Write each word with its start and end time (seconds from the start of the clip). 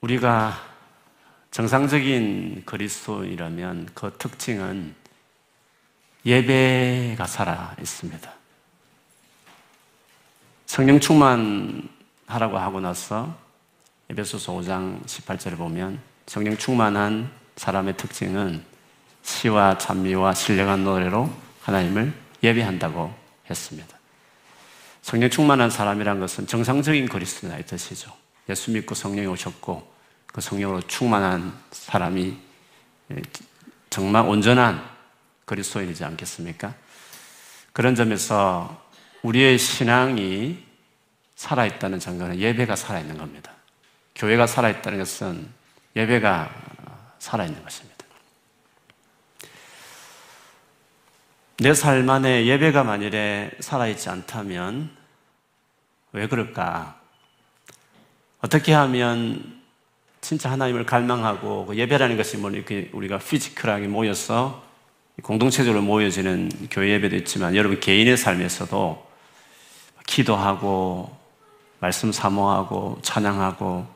우리가 0.00 0.62
정상적인 1.50 2.62
그리스도이라면 2.64 3.88
그 3.94 4.14
특징은 4.18 4.94
예배가 6.24 7.26
살아 7.26 7.74
있습니다. 7.80 8.32
성령 10.66 11.00
충만하라고 11.00 12.58
하고 12.58 12.80
나서 12.80 13.36
에베소서 14.10 14.52
5장 14.52 15.04
18절에 15.04 15.56
보면 15.56 16.00
성령 16.26 16.56
충만한 16.56 17.30
사람의 17.56 17.96
특징은 17.96 18.62
시와 19.22 19.78
찬미와 19.78 20.34
신령한 20.34 20.84
노래로 20.84 21.30
하나님을 21.62 22.12
예배한다고 22.42 23.12
했습니다. 23.50 23.98
성령 25.02 25.30
충만한 25.30 25.70
사람이란 25.70 26.20
것은 26.20 26.46
정상적인 26.46 27.08
그리스도인의 27.08 27.66
뜻이죠. 27.66 28.12
예수 28.48 28.70
믿고 28.70 28.94
성령이 28.94 29.26
오셨고 29.28 29.92
그 30.26 30.40
성령으로 30.40 30.82
충만한 30.82 31.52
사람이 31.70 32.36
정말 33.90 34.26
온전한 34.26 34.84
그리스도인이지 35.44 36.04
않겠습니까? 36.04 36.74
그런 37.72 37.94
점에서 37.94 38.86
우리의 39.22 39.58
신앙이 39.58 40.64
살아있다는 41.36 42.00
증거는 42.00 42.38
예배가 42.38 42.76
살아있는 42.76 43.16
겁니다. 43.18 43.52
교회가 44.14 44.46
살아있다는 44.46 44.98
것은 44.98 45.48
예배가 45.96 46.50
살아있는 47.18 47.62
것입니다. 47.62 47.98
내 51.60 51.72
삶 51.72 52.08
안에 52.08 52.46
예배가 52.46 52.84
만일에 52.84 53.50
살아있지 53.58 54.08
않다면 54.10 54.96
왜 56.12 56.28
그럴까? 56.28 56.97
어떻게 58.40 58.72
하면 58.72 59.58
진짜 60.20 60.50
하나님을 60.50 60.86
갈망하고 60.86 61.66
그 61.66 61.76
예배라는 61.76 62.16
것이 62.16 62.36
뭐 62.36 62.50
이렇게 62.50 62.88
우리가 62.92 63.18
피지컬하게 63.18 63.88
모여서 63.88 64.64
공동체적으로 65.22 65.82
모여지는 65.82 66.50
교회 66.70 66.90
예배도 66.90 67.16
있지만 67.16 67.56
여러분 67.56 67.80
개인의 67.80 68.16
삶에서도 68.16 69.06
기도하고 70.06 71.16
말씀 71.80 72.12
사모하고 72.12 73.00
찬양하고 73.02 73.86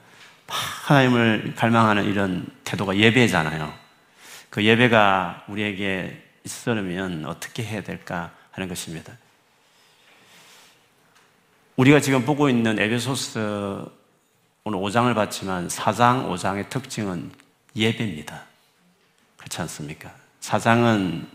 하나님을 0.48 1.54
갈망하는 1.56 2.04
이런 2.04 2.46
태도가 2.64 2.96
예배잖아요. 2.96 3.72
그 4.50 4.64
예배가 4.64 5.44
우리에게 5.48 6.22
있으려면 6.44 7.24
어떻게 7.26 7.62
해야 7.62 7.82
될까 7.82 8.32
하는 8.50 8.68
것입니다. 8.68 9.16
우리가 11.76 12.00
지금 12.00 12.24
보고 12.24 12.50
있는 12.50 12.78
에베소스 12.78 14.01
오늘 14.64 14.78
5장을 14.78 15.12
봤지만 15.12 15.66
4장, 15.66 16.28
5장의 16.28 16.68
특징은 16.68 17.32
예배입니다. 17.74 18.44
그렇지 19.36 19.60
않습니까? 19.62 20.12
4장은 20.40 21.26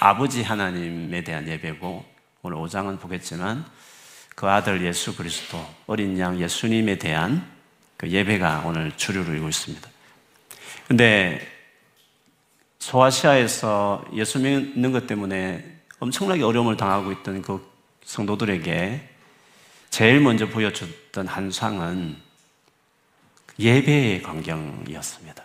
아버지 0.00 0.42
하나님에 0.42 1.24
대한 1.24 1.48
예배고 1.48 2.04
오늘 2.42 2.58
5장은 2.58 3.00
보겠지만 3.00 3.64
그 4.34 4.46
아들 4.46 4.84
예수 4.84 5.16
그리스도 5.16 5.64
어린 5.86 6.18
양 6.18 6.38
예수님에 6.38 6.98
대한 6.98 7.50
그 7.96 8.10
예배가 8.10 8.64
오늘 8.66 8.94
주류를 8.96 9.32
이루고 9.32 9.48
있습니다. 9.48 9.88
근데 10.86 11.40
소아시아에서 12.80 14.04
예수 14.12 14.38
믿는 14.40 14.92
것 14.92 15.06
때문에 15.06 15.64
엄청나게 16.00 16.42
어려움을 16.42 16.76
당하고 16.76 17.12
있던 17.12 17.40
그 17.40 17.66
성도들에게 18.04 19.08
제일 19.88 20.20
먼저 20.20 20.46
보여줬던 20.48 21.28
한 21.28 21.50
상은 21.50 22.22
예배의 23.58 24.22
광경이었습니다. 24.22 25.42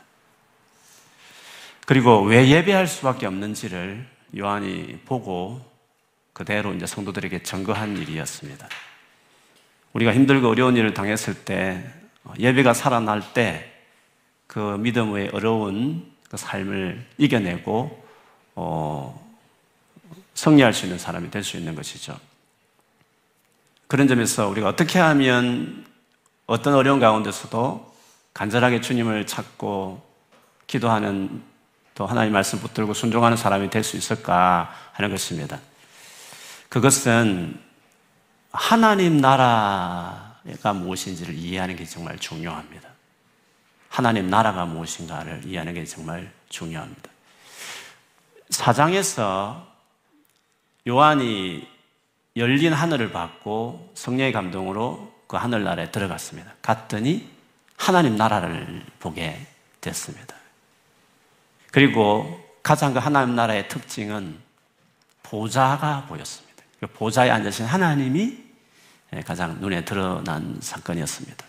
그리고 1.86 2.22
왜 2.22 2.48
예배할 2.50 2.88
수밖에 2.88 3.26
없는지를 3.26 4.06
요한이 4.38 5.00
보고 5.06 5.62
그대로 6.34 6.74
이제 6.74 6.86
성도들에게 6.86 7.44
증거한 7.44 7.98
일이었습니다. 7.98 8.68
우리가 9.94 10.14
힘들고 10.14 10.50
어려운 10.50 10.78
일을 10.78 10.94
당했을 10.94 11.34
때 11.46 11.84
예배가 12.38 12.74
살아날 12.74 13.34
때 13.34 13.80
그 14.50 14.78
믿음의 14.80 15.30
어려운 15.32 16.12
그 16.28 16.36
삶을 16.36 17.06
이겨내고 17.20 18.04
어, 18.56 19.38
승리할 20.34 20.74
수 20.74 20.86
있는 20.88 20.98
사람이 20.98 21.30
될 21.30 21.44
수 21.44 21.56
있는 21.56 21.76
것이죠. 21.76 22.20
그런 23.86 24.08
점에서 24.08 24.48
우리가 24.48 24.68
어떻게 24.68 24.98
하면 24.98 25.86
어떤 26.48 26.74
어려운 26.74 27.00
가운데서도 27.00 27.89
간절하게 28.34 28.82
주님을 28.82 29.28
찾고 29.28 30.08
기도하는 30.68 31.44
또 31.96 32.06
하나님 32.06 32.34
말씀 32.34 32.60
붙들고 32.60 32.94
순종하는 32.94 33.36
사람이 33.36 33.70
될 33.70 33.84
수 33.84 33.98
있을까 33.98 34.74
하는 34.94 35.10
것입니다. 35.10 35.60
그것은 36.70 37.60
하나님 38.52 39.18
나라가 39.18 40.74
무엇인지를 40.74 41.36
이해하는 41.36 41.76
게 41.76 41.86
정말 41.86 42.18
중요합니다. 42.18 42.90
하나님 43.90 44.30
나라가 44.30 44.66
무엇인가를 44.66 45.42
이해하는 45.46 45.74
게 45.74 45.84
정말 45.86 46.32
중요합니다. 46.50 47.10
사장에서 48.50 49.68
요한이 50.88 51.68
열린 52.38 52.74
하늘을 52.74 53.12
받고 53.12 53.92
성령의 53.96 54.32
감동으로 54.32 55.14
그 55.28 55.38
하늘나라에 55.38 55.92
들어갔습니다. 55.92 56.54
갔더니 56.62 57.39
하나님 57.80 58.18
나라를 58.18 58.84
보게 59.00 59.48
됐습니다. 59.80 60.36
그리고 61.72 62.40
가장 62.62 62.94
그 62.94 63.00
하나님 63.00 63.36
나라의 63.36 63.70
특징은 63.70 64.38
보좌가 65.24 66.06
보였습니다. 66.08 66.64
그 66.82 66.88
보좌에 66.88 67.30
앉으신 67.30 67.66
하나님이 67.66 68.38
가장 69.26 69.60
눈에 69.60 69.86
드러난 69.86 70.58
사건이었습니다. 70.62 71.46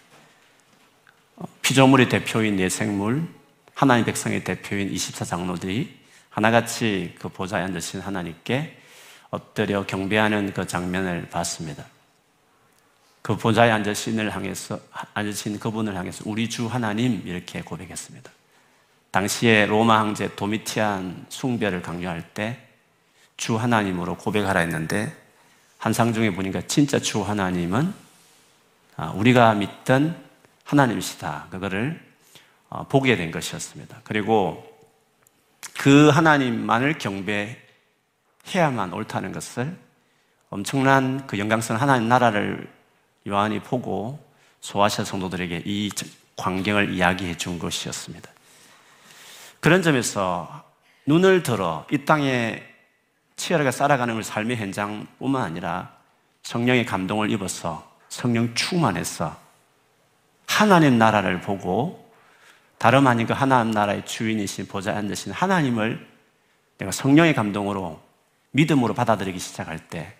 어, 1.36 1.44
피조물의 1.62 2.08
대표인 2.08 2.56
내 2.56 2.68
생물, 2.68 3.26
하나님 3.74 4.04
백성의 4.04 4.44
대표인 4.44 4.90
24장로들이 4.92 5.88
하나같이 6.30 7.16
그 7.18 7.28
보좌에 7.28 7.64
앉으신 7.64 8.00
하나님께 8.00 8.78
엎드려 9.30 9.84
경배하는 9.84 10.54
그 10.54 10.66
장면을 10.66 11.28
봤습니다. 11.28 11.84
그 13.30 13.36
보좌에 13.36 13.70
앉으신을 13.70 14.34
향해서 14.34 14.80
앉으신 15.14 15.60
그분을 15.60 15.94
향해서 15.94 16.24
우리 16.26 16.48
주 16.48 16.66
하나님 16.66 17.22
이렇게 17.24 17.62
고백했습니다. 17.62 18.30
당시에 19.12 19.66
로마 19.66 20.00
황제 20.00 20.34
도미티안 20.34 21.26
숭배를 21.28 21.80
강요할 21.80 22.34
때 22.34 22.70
주 23.40 23.56
하나님으로 23.56 24.16
고백하라 24.16 24.60
했는데 24.60 25.16
한상 25.78 26.12
중에 26.12 26.34
보니까 26.34 26.60
진짜 26.66 26.98
주 26.98 27.22
하나님은 27.22 27.94
아, 28.96 29.12
우리가 29.12 29.54
믿던 29.54 30.22
하나님이시다. 30.64 31.46
그거를 31.50 31.98
어, 32.68 32.86
보게 32.86 33.16
된 33.16 33.30
것이었습니다. 33.30 34.02
그리고 34.04 34.62
그 35.78 36.10
하나님만을 36.10 36.98
경배해야만 36.98 38.92
옳다는 38.92 39.32
것을 39.32 39.74
엄청난 40.50 41.26
그 41.26 41.38
영광스러운 41.38 41.80
하나님 41.80 42.08
나라를 42.10 42.79
요한이 43.26 43.60
보고 43.60 44.18
소아시아 44.60 45.04
성도들에게 45.04 45.62
이 45.64 45.90
광경을 46.36 46.94
이야기해 46.94 47.36
준 47.36 47.58
것이었습니다. 47.58 48.30
그런 49.60 49.82
점에서 49.82 50.64
눈을 51.06 51.42
들어 51.42 51.86
이 51.90 52.04
땅에 52.04 52.62
치열하게 53.36 53.70
살아가는 53.70 54.22
삶의 54.22 54.56
현장뿐만 54.56 55.42
아니라 55.42 55.96
성령의 56.42 56.86
감동을 56.86 57.30
입어서 57.30 57.90
성령 58.08 58.54
충만해서 58.54 59.36
하나님 60.46 60.98
나라를 60.98 61.40
보고 61.40 62.10
다름 62.78 63.06
아닌 63.06 63.26
그 63.26 63.32
하나님 63.32 63.72
나라의 63.72 64.04
주인이신 64.06 64.66
보좌에 64.66 64.94
앉으신 64.96 65.32
하나님을 65.32 66.06
내가 66.78 66.90
성령의 66.90 67.34
감동으로 67.34 68.00
믿음으로 68.52 68.94
받아들이기 68.94 69.38
시작할 69.38 69.78
때 69.88 70.14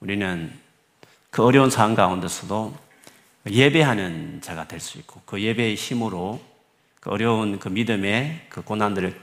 우리는 0.00 0.52
그 1.30 1.44
어려운 1.44 1.70
상황 1.70 1.94
가운데서도 1.94 2.76
예배하는 3.48 4.40
자가 4.42 4.66
될 4.66 4.80
수 4.80 4.98
있고 4.98 5.22
그 5.24 5.40
예배의 5.40 5.74
힘으로 5.74 6.42
그 7.00 7.10
어려운 7.10 7.58
그 7.58 7.68
믿음의 7.68 8.46
그 8.48 8.62
고난들을 8.62 9.14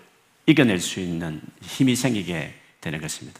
이겨낼 0.46 0.80
수 0.80 1.00
있는 1.00 1.42
힘이 1.62 1.96
생기게 1.96 2.54
되는 2.82 3.02
것입니다. 3.02 3.40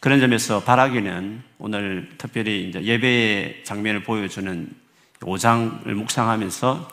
그런 0.00 0.20
점에서 0.20 0.62
바라기는 0.62 1.42
오늘 1.58 2.10
특별히 2.18 2.68
이제 2.68 2.82
예배의 2.82 3.64
장면을 3.64 4.04
보여주는 4.04 4.70
5장을 5.20 5.88
묵상하면서 5.88 6.88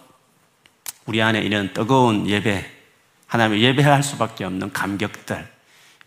우리 1.06 1.22
안에 1.22 1.42
이런 1.42 1.72
뜨거운 1.74 2.28
예배, 2.28 2.66
하나님을 3.28 3.62
예배할 3.62 4.02
수밖에 4.02 4.44
없는 4.44 4.74
감격들, 4.74 5.48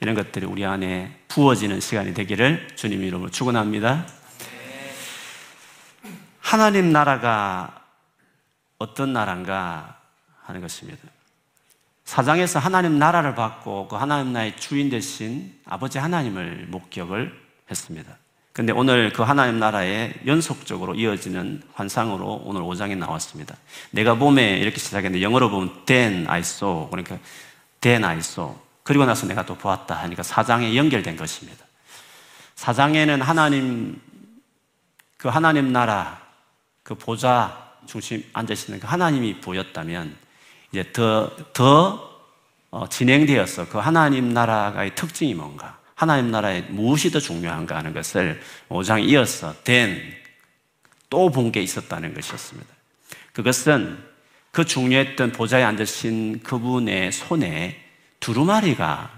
이런 0.00 0.14
것들이 0.14 0.46
우리 0.46 0.64
안에 0.64 1.12
부어지는 1.28 1.80
시간이 1.80 2.14
되기를 2.14 2.68
주님 2.74 3.04
이름으로 3.04 3.30
축원합니다. 3.30 4.06
하나님 6.48 6.92
나라가 6.92 7.84
어떤 8.78 9.12
나라인가 9.12 9.98
하는 10.44 10.62
것입니다. 10.62 10.98
사장에서 12.06 12.58
하나님 12.58 12.98
나라를 12.98 13.34
받고 13.34 13.88
그 13.88 13.96
하나님 13.96 14.32
나라의 14.32 14.56
주인 14.56 14.88
대신 14.88 15.54
아버지 15.66 15.98
하나님을 15.98 16.68
목격을 16.70 17.38
했습니다. 17.70 18.16
근데 18.54 18.72
오늘 18.72 19.12
그 19.12 19.20
하나님 19.20 19.58
나라에 19.58 20.14
연속적으로 20.24 20.94
이어지는 20.94 21.64
환상으로 21.74 22.40
오늘 22.46 22.62
5장에 22.62 22.96
나왔습니다. 22.96 23.54
내가 23.90 24.14
봄에 24.14 24.56
이렇게 24.56 24.78
시작했는데 24.78 25.20
영어로 25.20 25.50
보면 25.50 25.84
then 25.84 26.26
I 26.30 26.40
saw 26.40 26.88
그러니까 26.88 27.18
then 27.82 28.06
I 28.06 28.16
saw 28.20 28.54
그리고 28.84 29.04
나서 29.04 29.26
내가 29.26 29.44
또 29.44 29.54
보았다 29.54 29.94
하니까 29.96 30.22
4장에 30.22 30.74
연결된 30.74 31.18
것입니다. 31.18 31.66
4장에는 32.56 33.18
하나님 33.18 34.00
그 35.18 35.28
하나님 35.28 35.74
나라 35.74 36.26
그 36.88 36.94
보좌 36.94 37.74
중심 37.84 38.24
앉으시는 38.32 38.80
그 38.80 38.86
하나님이 38.86 39.42
보였다면 39.42 40.16
이제 40.72 40.90
더, 40.94 41.30
더 41.52 42.08
어, 42.70 42.88
진행되어서 42.88 43.68
그 43.68 43.76
하나님 43.76 44.32
나라의 44.32 44.94
특징이 44.94 45.34
뭔가, 45.34 45.78
하나님 45.94 46.30
나라에 46.30 46.62
무엇이 46.62 47.10
더 47.10 47.20
중요한가 47.20 47.76
하는 47.76 47.92
것을 47.92 48.40
5장에 48.70 49.06
이어서 49.06 49.54
된, 49.64 50.00
또 51.10 51.28
본 51.28 51.52
게 51.52 51.60
있었다는 51.60 52.14
것이었습니다. 52.14 52.68
그것은 53.34 54.02
그 54.50 54.64
중요했던 54.64 55.32
보좌에 55.32 55.64
앉으신 55.64 56.42
그분의 56.42 57.12
손에 57.12 57.84
두루마리가 58.20 59.10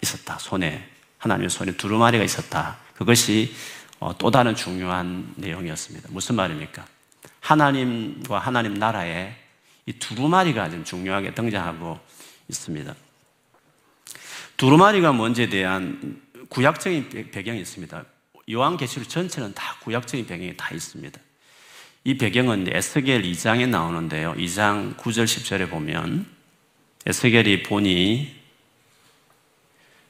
있었다. 0.00 0.38
손에. 0.38 0.88
하나님의 1.18 1.50
손에 1.50 1.72
두루마리가 1.72 2.22
있었다. 2.22 2.78
그것이 2.94 3.52
어, 3.52 3.81
또 4.18 4.30
다른 4.30 4.54
중요한 4.54 5.32
내용이었습니다. 5.36 6.08
무슨 6.12 6.34
말입니까? 6.34 6.86
하나님과 7.40 8.38
하나님 8.38 8.74
나라에 8.74 9.34
이 9.86 9.92
두루마리가 9.92 10.70
좀 10.70 10.84
중요하게 10.84 11.34
등장하고 11.34 11.98
있습니다. 12.48 12.94
두루마리가 14.56 15.12
뭔지에 15.12 15.48
대한 15.48 16.20
구약적인 16.48 17.30
배경이 17.32 17.60
있습니다. 17.60 18.04
요한계시록 18.50 19.08
전체는 19.08 19.54
다 19.54 19.76
구약적인 19.82 20.26
배경이 20.26 20.56
다 20.56 20.74
있습니다. 20.74 21.18
이 22.04 22.18
배경은 22.18 22.66
에스겔 22.68 23.22
2장에 23.22 23.68
나오는데요. 23.68 24.34
2장 24.34 24.96
9절 24.96 25.24
10절에 25.24 25.70
보면 25.70 26.26
에스겔이 27.06 27.62
보니 27.64 28.42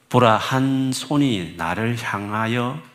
보라 0.09 0.37
한 0.37 0.91
손이 0.91 1.55
나를 1.57 1.97
향하여 1.99 2.92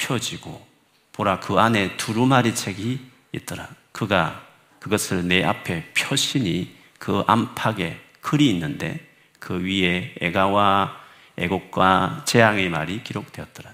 펴지고 0.00 0.66
보라 1.12 1.40
그 1.40 1.58
안에 1.58 1.96
두루마리 1.96 2.54
책이 2.54 3.00
있더라. 3.32 3.68
그가 3.92 4.46
그것을 4.80 5.28
내 5.28 5.44
앞에 5.44 5.92
펴시니 5.94 6.74
그 6.98 7.22
안팎에 7.26 8.00
글이 8.22 8.48
있는데 8.50 9.06
그 9.38 9.62
위에 9.62 10.14
애가와 10.20 10.96
애곡과 11.36 12.22
재앙의 12.26 12.70
말이 12.70 13.04
기록되었더라. 13.04 13.72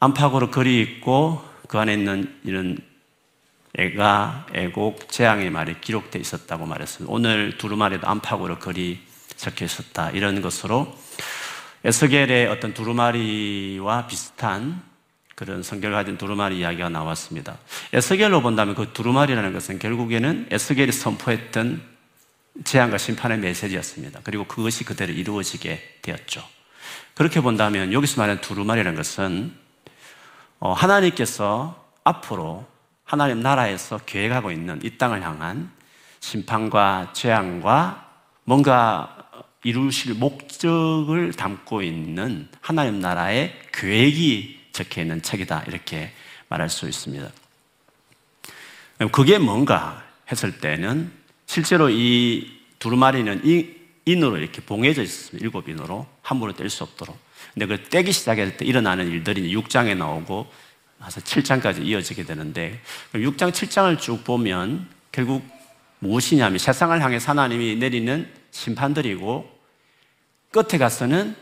안팎으로 0.00 0.50
글이 0.50 0.80
있고 0.82 1.44
그 1.68 1.78
안에 1.78 1.94
있는 1.94 2.38
이런 2.44 2.78
애가, 3.78 4.46
애곡, 4.54 5.10
재앙의 5.10 5.50
말이 5.50 5.78
기록되어 5.80 6.20
있었다고 6.20 6.64
말했습니다. 6.64 7.12
오늘 7.12 7.58
두루마리도 7.58 8.06
안팎으로 8.06 8.58
글이 8.58 9.00
적혀 9.36 9.66
있었다. 9.66 10.10
이런 10.10 10.40
것으로 10.40 10.96
에스겔의 11.84 12.48
어떤 12.48 12.74
두루마리와 12.74 14.06
비슷한 14.06 14.82
그런 15.34 15.62
성결 15.62 15.92
가진 15.92 16.16
두루마리 16.16 16.58
이야기가 16.58 16.88
나왔습니다. 16.88 17.58
에스겔로 17.92 18.40
본다면 18.40 18.74
그 18.74 18.92
두루마리라는 18.92 19.52
것은 19.52 19.78
결국에는 19.78 20.48
에스겔이 20.50 20.92
선포했던 20.92 21.82
재앙과 22.64 22.96
심판의 22.96 23.38
메시지였습니다. 23.38 24.20
그리고 24.24 24.44
그것이 24.44 24.84
그대로 24.84 25.12
이루어지게 25.12 25.98
되었죠. 26.02 26.42
그렇게 27.14 27.40
본다면 27.40 27.92
여기서 27.92 28.20
말하는 28.20 28.40
두루마리라는 28.40 28.96
것은 28.96 29.54
어, 30.58 30.72
하나님께서 30.72 31.84
앞으로 32.02 32.66
하나님 33.04 33.40
나라에서 33.40 33.98
계획하고 33.98 34.50
있는 34.50 34.80
이 34.82 34.96
땅을 34.96 35.22
향한 35.22 35.70
심판과 36.20 37.12
재앙과 37.12 38.06
뭔가 38.44 39.15
이루실 39.64 40.14
목적을 40.14 41.32
담고 41.32 41.82
있는 41.82 42.48
하나님 42.60 43.00
나라의 43.00 43.58
계획이 43.72 44.60
적혀 44.72 45.02
있는 45.02 45.22
책이다. 45.22 45.64
이렇게 45.66 46.12
말할 46.48 46.68
수 46.68 46.88
있습니다. 46.88 47.30
그게 49.12 49.38
뭔가 49.38 50.04
했을 50.30 50.58
때는 50.58 51.10
실제로 51.46 51.90
이 51.90 52.60
두루마리는 52.78 53.42
이, 53.44 53.74
인으로 54.04 54.38
이렇게 54.38 54.60
봉해져 54.60 55.02
있었습니다. 55.02 55.44
일곱 55.44 55.68
인으로. 55.68 56.06
함부로 56.22 56.52
뗄 56.52 56.70
수 56.70 56.84
없도록. 56.84 57.18
근데 57.54 57.66
그 57.66 57.88
떼기 57.88 58.12
시작했을 58.12 58.56
때 58.56 58.64
일어나는 58.64 59.08
일들이 59.08 59.54
6장에 59.54 59.96
나오고 59.96 60.46
와서 61.00 61.20
7장까지 61.20 61.84
이어지게 61.84 62.24
되는데 62.24 62.80
6장, 63.12 63.50
7장을 63.50 63.98
쭉 64.00 64.24
보면 64.24 64.88
결국 65.12 65.55
무엇이냐면 66.06 66.58
세상을 66.58 67.00
향해 67.02 67.18
하나님이 67.20 67.76
내리는 67.76 68.32
심판들이고 68.50 69.50
끝에 70.50 70.78
가서는 70.78 71.36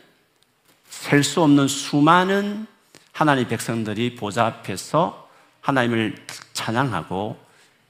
셀 0.89 1.23
수 1.23 1.43
없는 1.43 1.69
수많은 1.69 2.67
하나님 3.13 3.49
백성들이 3.49 4.17
보좌 4.17 4.47
앞에서 4.47 5.29
하나님을 5.61 6.17
찬양하고 6.53 7.39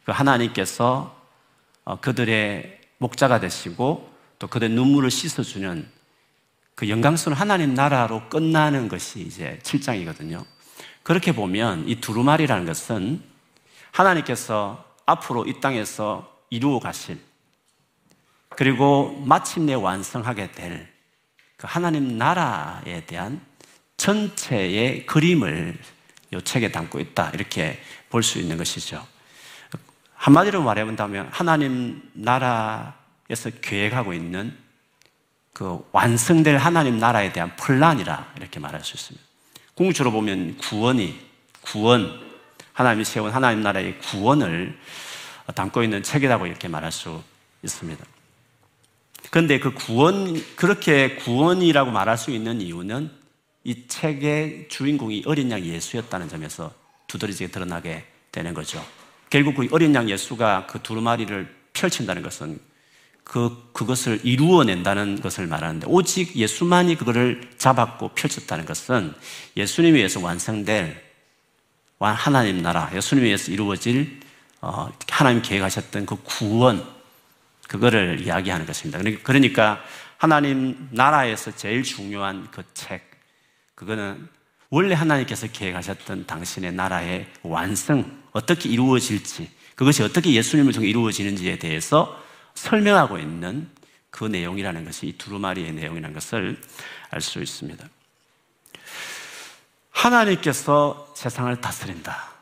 그 0.04 0.12
하나님께서 0.12 1.16
어, 1.84 2.00
그들의 2.00 2.80
목자가 2.98 3.40
되시고 3.40 4.10
또 4.38 4.46
그들의 4.46 4.74
눈물을 4.74 5.10
씻어주는 5.10 5.88
그 6.74 6.88
영광스러운 6.88 7.38
하나님 7.38 7.74
나라로 7.74 8.28
끝나는 8.28 8.88
것이 8.88 9.20
이제 9.20 9.58
7장이거든요. 9.62 10.44
그렇게 11.02 11.32
보면 11.32 11.88
이 11.88 12.00
두루마리라는 12.00 12.66
것은 12.66 13.22
하나님께서 13.92 14.84
앞으로 15.06 15.46
이 15.46 15.60
땅에서 15.60 16.33
이루어 16.50 16.78
가실 16.78 17.18
그리고 18.50 19.20
마침내 19.24 19.74
완성하게 19.74 20.52
될 20.52 20.94
그 21.56 21.66
하나님 21.70 22.18
나라에 22.18 23.06
대한 23.06 23.40
전체의 23.96 25.06
그림을 25.06 25.78
이 26.32 26.42
책에 26.42 26.70
담고 26.70 27.00
있다. 27.00 27.30
이렇게 27.30 27.80
볼 28.10 28.22
수 28.22 28.38
있는 28.38 28.56
것이죠. 28.58 29.06
한마디로 30.14 30.62
말해본다면 30.62 31.28
하나님 31.30 32.02
나라에서 32.12 33.50
계획하고 33.62 34.12
있는 34.12 34.56
그 35.52 35.86
완성될 35.92 36.58
하나님 36.58 36.98
나라에 36.98 37.32
대한 37.32 37.54
플란이라 37.56 38.34
이렇게 38.36 38.58
말할 38.60 38.84
수 38.84 38.94
있습니다. 38.96 39.26
궁극적으로 39.74 40.12
보면 40.12 40.58
구원이, 40.58 41.18
구원, 41.62 42.20
하나님이 42.72 43.04
세운 43.04 43.30
하나님 43.30 43.62
나라의 43.62 43.98
구원을 44.00 44.78
담고 45.52 45.82
있는 45.82 46.02
책이라고 46.02 46.46
이렇게 46.46 46.68
말할 46.68 46.92
수 46.92 47.22
있습니다. 47.62 48.04
그런데 49.30 49.58
그 49.58 49.72
구원, 49.74 50.42
그렇게 50.56 51.16
구원이라고 51.16 51.90
말할 51.90 52.16
수 52.16 52.30
있는 52.30 52.60
이유는 52.60 53.10
이 53.64 53.86
책의 53.88 54.68
주인공이 54.68 55.24
어린 55.26 55.50
양 55.50 55.60
예수였다는 55.60 56.28
점에서 56.28 56.72
두드러지게 57.06 57.50
드러나게 57.50 58.04
되는 58.30 58.52
거죠. 58.52 58.84
결국 59.30 59.56
그 59.56 59.68
어린 59.72 59.94
양 59.94 60.08
예수가 60.08 60.66
그 60.66 60.80
두루마리를 60.82 61.54
펼친다는 61.72 62.22
것은 62.22 62.60
그, 63.24 63.70
그것을 63.72 64.20
이루어낸다는 64.22 65.20
것을 65.20 65.46
말하는데 65.46 65.86
오직 65.88 66.36
예수만이 66.36 66.96
그거를 66.96 67.50
잡았고 67.56 68.10
펼쳤다는 68.10 68.66
것은 68.66 69.14
예수님 69.56 69.94
위해서 69.94 70.20
완성될 70.20 71.02
하나님 71.98 72.60
나라, 72.60 72.90
예수님 72.94 73.24
위해서 73.24 73.50
이루어질 73.50 74.20
어, 74.20 74.23
하나님 75.10 75.42
계획하셨던 75.42 76.06
그 76.06 76.16
구원, 76.22 76.86
그거를 77.68 78.20
이야기하는 78.20 78.66
것입니다. 78.66 78.98
그러니까, 79.22 79.82
하나님 80.16 80.88
나라에서 80.90 81.54
제일 81.54 81.82
중요한 81.82 82.48
그 82.50 82.62
책, 82.74 83.10
그거는 83.74 84.28
원래 84.70 84.94
하나님께서 84.94 85.48
계획하셨던 85.48 86.26
당신의 86.26 86.72
나라의 86.72 87.28
완성, 87.42 88.22
어떻게 88.32 88.68
이루어질지, 88.68 89.50
그것이 89.74 90.02
어떻게 90.02 90.32
예수님을 90.32 90.72
통해 90.72 90.88
이루어지는지에 90.88 91.58
대해서 91.58 92.20
설명하고 92.54 93.18
있는 93.18 93.68
그 94.10 94.24
내용이라는 94.24 94.84
것이 94.84 95.08
이 95.08 95.18
두루마리의 95.18 95.72
내용이라는 95.72 96.14
것을 96.14 96.60
알 97.10 97.20
수 97.20 97.42
있습니다. 97.42 97.88
하나님께서 99.90 101.12
세상을 101.16 101.60
다스린다. 101.60 102.32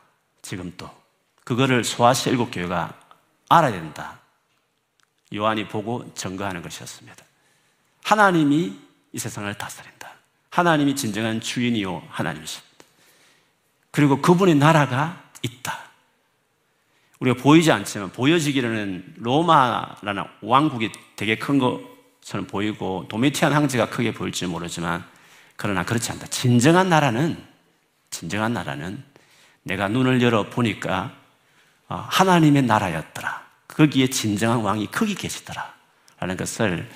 지금 0.41 0.73
또. 0.77 1.02
그거를 1.43 1.83
소아시 1.83 2.29
일곱 2.29 2.51
교회가 2.51 2.97
알아야 3.49 3.71
된다. 3.71 4.19
요한이 5.33 5.67
보고 5.67 6.13
증거하는 6.13 6.61
것이었습니다. 6.61 7.25
하나님이 8.03 8.79
이 9.11 9.19
세상을 9.19 9.53
다스린다. 9.57 10.13
하나님이 10.49 10.95
진정한 10.95 11.41
주인이요 11.41 12.03
하나님이십니다. 12.09 12.73
그리고 13.91 14.21
그분의 14.21 14.55
나라가 14.55 15.23
있다. 15.41 15.79
우리가 17.19 17.41
보이지 17.41 17.71
않지만 17.71 18.11
보여지기로는 18.11 19.15
로마라는 19.17 20.23
왕국이 20.41 20.91
되게 21.15 21.37
큰 21.37 21.57
것처럼 21.57 22.47
보이고 22.47 23.05
도메티안 23.09 23.53
황제가 23.53 23.89
크게 23.89 24.13
보일지 24.13 24.45
모르지만 24.45 25.05
그러나 25.55 25.85
그렇지 25.85 26.11
않다. 26.11 26.27
진정한 26.27 26.89
나라는 26.89 27.41
진정한 28.09 28.53
나라는 28.53 29.03
내가 29.63 29.87
눈을 29.87 30.21
열어 30.21 30.49
보니까 30.49 31.13
어, 31.13 31.22
하나님의 31.97 32.63
나라였더라. 32.63 33.43
거기에 33.67 34.07
진정한 34.07 34.59
왕이 34.59 34.87
거기 34.91 35.15
계시더라. 35.15 35.73
라는 36.19 36.37
것을 36.37 36.89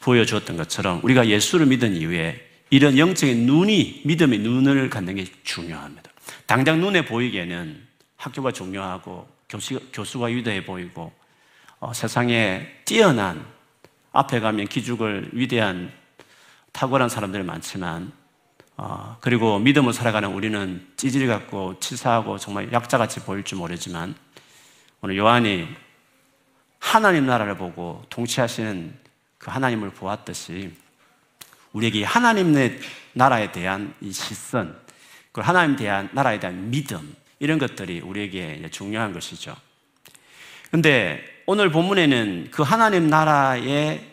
보여주었던 0.00 0.56
것처럼 0.56 1.00
우리가 1.02 1.28
예수를 1.28 1.66
믿은 1.66 1.94
이후에 1.94 2.48
이런 2.70 2.98
영적인 2.98 3.46
눈이, 3.46 4.02
믿음의 4.04 4.38
눈을 4.40 4.90
갖는 4.90 5.14
게 5.16 5.26
중요합니다. 5.44 6.10
당장 6.46 6.80
눈에 6.80 7.04
보이기에는 7.04 7.86
학교가 8.16 8.52
중요하고 8.52 9.28
교수, 9.48 9.80
교수가 9.92 10.26
위대해 10.26 10.64
보이고 10.64 11.12
어, 11.78 11.92
세상에 11.92 12.66
뛰어난 12.84 13.44
앞에 14.12 14.40
가면 14.40 14.68
기죽을 14.68 15.30
위대한 15.32 15.92
탁월한 16.72 17.08
사람들이 17.08 17.42
많지만 17.42 18.12
어, 18.76 19.16
그리고 19.20 19.58
믿음을 19.58 19.92
살아가는 19.92 20.32
우리는 20.32 20.86
찌질이 20.96 21.26
같고 21.26 21.78
치사하고 21.80 22.38
정말 22.38 22.72
약자같이 22.72 23.20
보일 23.20 23.44
줄 23.44 23.58
모르지만 23.58 24.14
오늘 25.04 25.16
요한이 25.16 25.66
하나님 26.78 27.26
나라를 27.26 27.56
보고 27.56 28.04
통치하시는 28.08 28.96
그 29.36 29.50
하나님을 29.50 29.90
보았듯이 29.90 30.72
우리에게 31.72 32.04
하나님의 32.04 32.78
나라에 33.12 33.50
대한 33.50 33.92
이 34.00 34.12
시선, 34.12 34.78
그 35.32 35.40
하나님에 35.40 35.76
대한 35.76 36.08
나라에 36.12 36.38
대한 36.38 36.70
믿음 36.70 37.16
이런 37.40 37.58
것들이 37.58 38.00
우리에게 38.00 38.68
중요한 38.70 39.12
것이죠. 39.12 39.56
근데 40.70 41.20
오늘 41.46 41.72
본문에는 41.72 42.50
그 42.52 42.62
하나님 42.62 43.08
나라에 43.08 44.08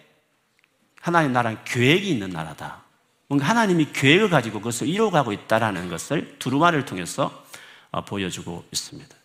하나님 0.99 1.33
나라는 1.33 1.59
계획이 1.65 2.09
있는 2.09 2.31
나라다. 2.31 2.81
뭔가 3.27 3.45
하나님이 3.45 3.89
계획을 3.93 4.31
가지고 4.31 4.57
그것을 4.57 4.87
이루어가고 4.87 5.33
있다라는 5.33 5.87
것을 5.87 6.39
두루마를 6.39 6.85
통해서 6.85 7.45
어, 7.91 8.03
보여주고 8.03 8.65
있습니다. 8.71 9.18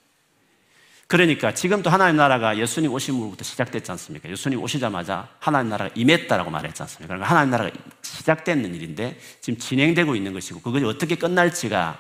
그러니까 1.07 1.53
지금도 1.53 1.91
하나님 1.91 2.17
나라가 2.17 2.57
예수님 2.59 2.93
오심으로부터 2.93 3.45
시작됐지 3.45 3.91
않습니까? 3.93 4.29
예수님 4.31 4.63
오시자마자 4.63 5.29
하나님 5.39 5.71
나라가 5.71 5.91
임했다라고 5.95 6.51
말했지 6.51 6.83
않습니까? 6.83 7.15
그러니까 7.15 7.31
하나님 7.31 7.51
나라가 7.51 7.71
시작되는 8.03 8.75
일인데 8.75 9.19
지금 9.41 9.59
진행되고 9.59 10.17
있는 10.17 10.33
것이고 10.33 10.61
그것이 10.61 10.85
어떻게 10.85 11.17
끝날지가 11.17 11.99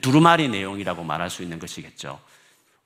두루마리 0.00 0.48
내용이라고 0.48 1.04
말할 1.04 1.28
수 1.28 1.42
있는 1.42 1.58
것이겠죠. 1.58 2.18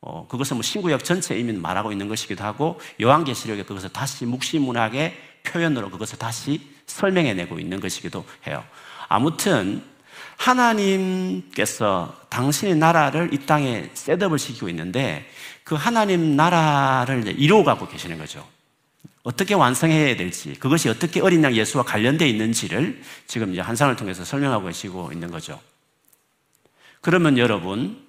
어, 0.01 0.27
그것은 0.29 0.57
뭐 0.57 0.63
신구역 0.63 1.05
전체에 1.05 1.39
이미 1.39 1.53
말하고 1.53 1.93
있는 1.93 2.09
것이기도 2.09 2.45
하고 2.45 2.81
요한계시록에 3.01 3.65
그것을 3.65 3.91
다시 3.91 4.27
묵시문학의 4.27 5.17
표현으로 5.45 5.91
그것을 5.91 6.19
다시 6.19 6.61
설명해내고 6.87 7.59
있는 7.59 7.81
것이기도 7.81 8.25
해요. 8.47 8.65
아무튼 9.09 9.83
하나님께서 10.39 12.17
당신의 12.31 12.77
나라를 12.77 13.35
이 13.35 13.39
땅에 13.45 13.91
셋업을 13.93 14.39
시키고 14.39 14.69
있는데 14.71 15.29
그 15.65 15.75
하나님 15.75 16.37
나라를 16.37 17.39
이루어가고 17.39 17.89
계시는 17.89 18.19
거죠. 18.19 18.47
어떻게 19.25 19.53
완성해야 19.53 20.17
될지, 20.17 20.55
그것이 20.55 20.89
어떻게 20.89 21.21
어린 21.21 21.45
양 21.45 21.55
예수와 21.55 21.85
관련되어 21.85 22.27
있는지를 22.27 23.03
지금 23.27 23.53
이제 23.53 23.61
한상을 23.61 23.95
통해서 23.97 24.25
설명하고 24.25 24.67
계시고 24.69 25.13
있는 25.13 25.31
거죠. 25.31 25.61
그러면 27.03 27.37
여러분, 27.37 28.07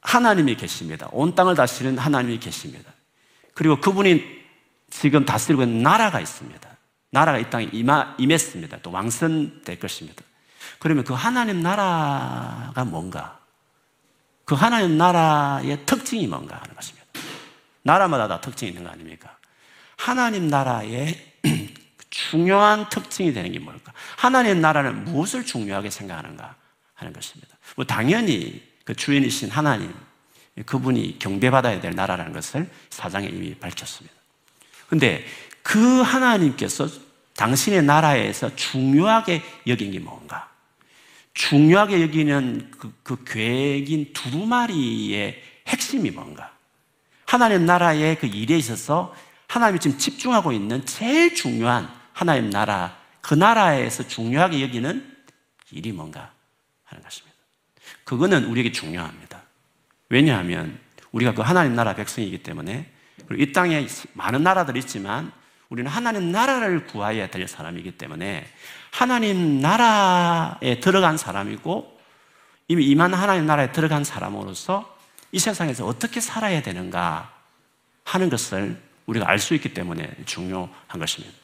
하나님이 0.00 0.54
계십니다. 0.54 1.08
온 1.12 1.34
땅을 1.34 1.56
다스리는 1.56 1.98
하나님이 1.98 2.38
계십니다. 2.38 2.90
그리고 3.54 3.80
그분이 3.80 4.24
지금 4.88 5.26
다스리고 5.26 5.64
있는 5.64 5.82
나라가 5.82 6.20
있습니다. 6.20 6.76
나라가 7.10 7.38
이 7.38 7.50
땅에 7.50 7.68
임하, 7.72 8.14
임했습니다. 8.18 8.78
또 8.82 8.92
왕선될 8.92 9.78
것입니다. 9.78 10.22
그러면 10.78 11.04
그 11.04 11.14
하나님 11.14 11.60
나라가 11.60 12.84
뭔가? 12.84 13.38
그 14.44 14.54
하나님 14.54 14.96
나라의 14.96 15.84
특징이 15.86 16.26
뭔가 16.26 16.56
하는 16.56 16.74
것입니다. 16.74 17.06
나라마다 17.82 18.28
다 18.28 18.40
특징이 18.40 18.70
있는 18.70 18.84
거 18.84 18.90
아닙니까? 18.90 19.36
하나님 19.96 20.48
나라의 20.48 21.34
중요한 22.10 22.88
특징이 22.88 23.32
되는 23.32 23.50
게 23.52 23.58
뭘까? 23.58 23.92
하나님 24.16 24.60
나라는 24.60 25.04
무엇을 25.04 25.44
중요하게 25.44 25.90
생각하는가 25.90 26.54
하는 26.94 27.12
것입니다. 27.12 27.56
뭐 27.76 27.84
당연히 27.84 28.62
그 28.84 28.94
주인이신 28.94 29.50
하나님, 29.50 29.92
그분이 30.64 31.18
경배받아야 31.18 31.80
될 31.80 31.94
나라라는 31.94 32.32
것을 32.32 32.70
사장에 32.88 33.26
이미 33.26 33.54
밝혔습니다. 33.54 34.14
근데 34.88 35.24
그 35.62 36.00
하나님께서 36.00 36.88
당신의 37.36 37.82
나라에서 37.82 38.54
중요하게 38.56 39.42
여긴 39.66 39.90
게 39.90 39.98
뭔가? 39.98 40.48
중요하게 41.36 42.00
여기는 42.00 42.70
그, 42.78 42.92
그 43.02 43.22
계획인 43.24 44.12
두루마리의 44.14 45.42
핵심이 45.68 46.10
뭔가? 46.10 46.50
하나님 47.26 47.66
나라의 47.66 48.18
그 48.18 48.26
일에 48.26 48.56
있어서 48.56 49.14
하나님이 49.46 49.78
지금 49.78 49.98
집중하고 49.98 50.52
있는 50.52 50.84
제일 50.86 51.34
중요한 51.34 51.88
하나님 52.14 52.48
나라, 52.48 52.98
그 53.20 53.34
나라에서 53.34 54.08
중요하게 54.08 54.62
여기는 54.62 55.14
일이 55.72 55.92
뭔가 55.92 56.32
하는 56.84 57.04
것입니다. 57.04 57.36
그거는 58.04 58.46
우리에게 58.46 58.72
중요합니다. 58.72 59.42
왜냐하면 60.08 60.78
우리가 61.12 61.34
그 61.34 61.42
하나님 61.42 61.74
나라 61.74 61.94
백성이기 61.94 62.42
때문에 62.42 62.90
이 63.32 63.52
땅에 63.52 63.86
많은 64.14 64.42
나라들이 64.42 64.78
있지만 64.78 65.32
우리는 65.68 65.90
하나님 65.90 66.32
나라를 66.32 66.86
구해야 66.86 67.28
될 67.28 67.46
사람이기 67.46 67.92
때문에 67.92 68.46
하나님 68.96 69.60
나라에 69.60 70.80
들어간 70.80 71.18
사람이고 71.18 72.00
이미 72.68 72.86
이만 72.86 73.12
하나님 73.12 73.44
나라에 73.44 73.70
들어간 73.70 74.04
사람으로서 74.04 74.96
이 75.32 75.38
세상에서 75.38 75.84
어떻게 75.84 76.18
살아야 76.18 76.62
되는가 76.62 77.30
하는 78.04 78.30
것을 78.30 78.80
우리가 79.04 79.28
알 79.28 79.38
수 79.38 79.54
있기 79.54 79.74
때문에 79.74 80.16
중요한 80.24 80.98
것입니다. 80.98 81.36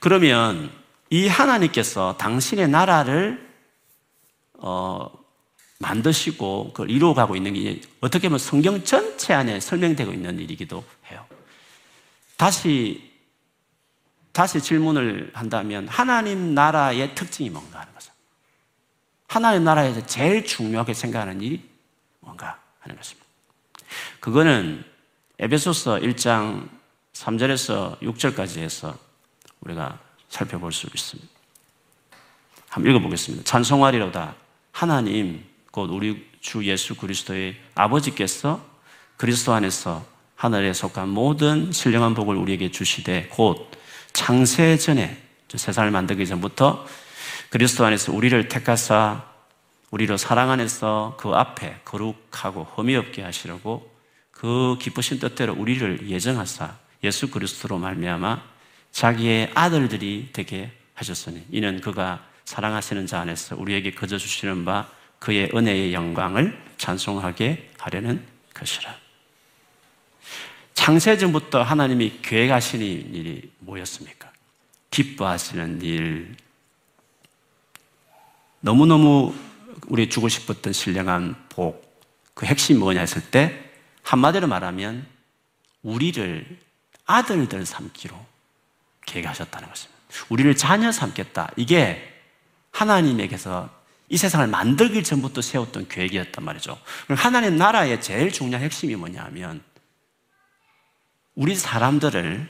그러면 0.00 0.72
이 1.10 1.28
하나님께서 1.28 2.16
당신의 2.16 2.68
나라를 2.68 3.48
어, 4.54 5.08
만드시고 5.78 6.72
그걸 6.72 6.90
이루어가고 6.90 7.36
있는 7.36 7.54
게 7.54 7.82
어떻게 8.00 8.26
보면 8.26 8.40
성경 8.40 8.82
전체 8.82 9.32
안에 9.32 9.60
설명되고 9.60 10.12
있는 10.12 10.40
일이기도 10.40 10.82
해요. 11.08 11.24
다시 12.36 13.09
다시 14.32 14.60
질문을 14.60 15.30
한다면 15.34 15.88
하나님 15.88 16.54
나라의 16.54 17.14
특징이 17.14 17.50
뭔가 17.50 17.80
하는 17.80 17.92
거죠. 17.94 18.12
하나님 19.28 19.64
나라에서 19.64 20.04
제일 20.06 20.44
중요하게 20.44 20.94
생각하는 20.94 21.40
일이 21.40 21.68
뭔가 22.20 22.60
하는 22.80 22.96
것입니다. 22.96 23.26
그거는 24.20 24.84
에베소서 25.38 25.96
1장 25.96 26.68
3절에서 27.12 27.98
6절까지 28.00 28.58
해서 28.58 28.96
우리가 29.60 29.98
살펴볼 30.28 30.72
수 30.72 30.86
있습니다. 30.86 31.28
한번 32.68 32.92
읽어보겠습니다. 32.92 33.44
찬송하리로다. 33.44 34.36
하나님, 34.70 35.44
곧 35.70 35.90
우리 35.90 36.30
주 36.40 36.64
예수 36.64 36.96
그리스도의 36.96 37.56
아버지께서 37.74 38.64
그리스도 39.16 39.52
안에서 39.52 40.06
하늘에 40.36 40.72
속한 40.72 41.08
모든 41.08 41.72
신령한 41.72 42.14
복을 42.14 42.36
우리에게 42.36 42.70
주시되 42.70 43.28
곧 43.30 43.70
창세 44.12 44.76
전에 44.76 45.22
세상을 45.48 45.90
만들기 45.90 46.26
전부터 46.26 46.86
그리스도 47.50 47.84
안에서 47.84 48.12
우리를 48.12 48.48
택하사 48.48 49.24
우리로 49.90 50.16
사랑 50.16 50.50
안에서 50.50 51.16
그 51.18 51.30
앞에 51.30 51.80
거룩하고 51.84 52.64
흠이 52.76 52.94
없게 52.96 53.22
하시려고 53.22 53.90
그 54.30 54.76
기쁘신 54.80 55.18
뜻대로 55.18 55.54
우리를 55.54 56.08
예정하사 56.08 56.76
예수 57.02 57.30
그리스도로 57.30 57.78
말미암아 57.78 58.42
자기의 58.92 59.50
아들들이 59.54 60.30
되게 60.32 60.72
하셨으니 60.94 61.44
이는 61.50 61.80
그가 61.80 62.24
사랑하시는 62.44 63.06
자 63.06 63.20
안에서 63.20 63.56
우리에게 63.56 63.92
거저 63.92 64.18
주시는 64.18 64.64
바 64.64 64.88
그의 65.18 65.50
은혜의 65.54 65.92
영광을 65.92 66.58
찬송하게 66.78 67.70
하려는 67.78 68.24
것이라. 68.54 69.09
창세전부터 70.80 71.62
하나님이 71.62 72.20
계획하시는 72.22 72.82
일이 73.14 73.52
뭐였습니까? 73.58 74.32
기뻐하시는 74.90 75.82
일. 75.82 76.34
너무너무 78.60 79.34
우리 79.88 80.08
주고 80.08 80.30
싶었던 80.30 80.72
신령한 80.72 81.36
복. 81.50 82.02
그 82.32 82.46
핵심이 82.46 82.78
뭐냐 82.78 83.00
했을 83.00 83.20
때, 83.30 83.62
한마디로 84.04 84.46
말하면, 84.46 85.06
우리를 85.82 86.58
아들들 87.04 87.66
삼기로 87.66 88.16
계획하셨다는 89.04 89.68
것입니다. 89.68 90.00
우리를 90.30 90.56
자녀 90.56 90.90
삼겠다. 90.92 91.50
이게 91.56 92.10
하나님에게서 92.70 93.68
이 94.08 94.16
세상을 94.16 94.46
만들기 94.46 95.04
전부터 95.04 95.42
세웠던 95.42 95.88
계획이었단 95.88 96.42
말이죠. 96.42 96.80
하나님 97.08 97.58
나라의 97.58 98.00
제일 98.00 98.32
중요한 98.32 98.64
핵심이 98.64 98.96
뭐냐면 98.96 99.62
우리 101.40 101.56
사람들을 101.56 102.46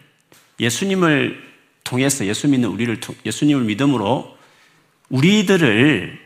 예수님을 0.58 1.40
통해서 1.84 2.26
예수 2.26 2.48
믿는 2.48 2.68
우리를 2.70 2.98
예수님을 3.24 3.62
믿음으로 3.62 4.36
우리들을 5.10 6.18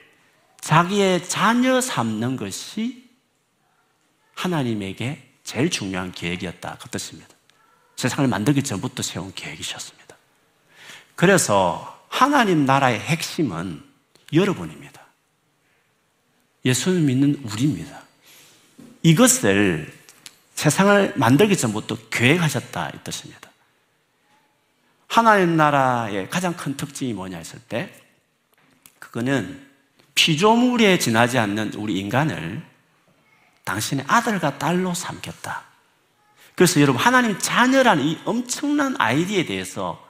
자기의 0.62 1.28
자녀 1.28 1.82
삼는 1.82 2.36
것이 2.36 3.04
하나님에게 4.34 5.30
제일 5.44 5.68
중요한 5.68 6.10
계획이었다. 6.10 6.78
그 6.80 6.88
뜻입니다. 6.88 7.28
세상을 7.96 8.26
만들기 8.30 8.62
전부터 8.62 9.02
세운 9.02 9.34
계획이셨습니다. 9.34 10.16
그래서 11.16 12.06
하나님 12.08 12.64
나라의 12.64 12.98
핵심은 12.98 13.82
여러분입니다. 14.32 15.02
예수를 16.64 17.00
믿는 17.00 17.42
우리입니다. 17.44 18.04
이것을 19.02 20.03
세상을 20.64 21.12
만들기 21.16 21.58
전부터 21.58 22.08
계획하셨다 22.08 22.92
이 22.94 22.98
뜻입니다. 23.04 23.50
하나님 25.06 25.58
나라의 25.58 26.30
가장 26.30 26.56
큰 26.56 26.74
특징이 26.74 27.12
뭐냐 27.12 27.36
했을 27.36 27.60
때 27.68 27.92
그거는 28.98 29.68
피조물에 30.14 30.98
지나지 30.98 31.38
않는 31.38 31.74
우리 31.74 31.98
인간을 31.98 32.62
당신의 33.64 34.06
아들과 34.08 34.58
딸로 34.58 34.94
삼겠다. 34.94 35.64
그래서 36.54 36.80
여러분 36.80 36.98
하나님 36.98 37.38
자녀라는 37.38 38.02
이 38.02 38.18
엄청난 38.24 38.94
아이디에 38.98 39.44
대해서 39.44 40.02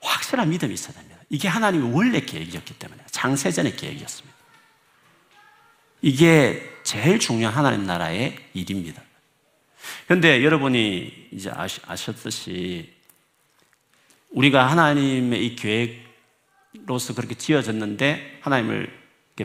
확실한 0.00 0.50
믿음이 0.50 0.74
있어야 0.74 0.94
됩니다. 0.94 1.16
이게 1.30 1.46
하나님의 1.46 1.92
원래 1.94 2.20
계획이었기 2.20 2.74
때문에 2.80 3.04
장세전의 3.12 3.76
계획이었습니다. 3.76 4.36
이게 6.02 6.76
제일 6.82 7.20
중요한 7.20 7.54
하나님 7.54 7.86
나라의 7.86 8.36
일입니다. 8.52 9.00
그런데 10.06 10.44
여러분이 10.44 11.30
이제 11.32 11.50
아셨듯이 11.50 12.92
우리가 14.30 14.70
하나님의 14.70 15.44
이 15.44 15.56
계획로서 15.56 17.14
그렇게 17.14 17.34
지어졌는데 17.34 18.38
하나님을 18.40 18.88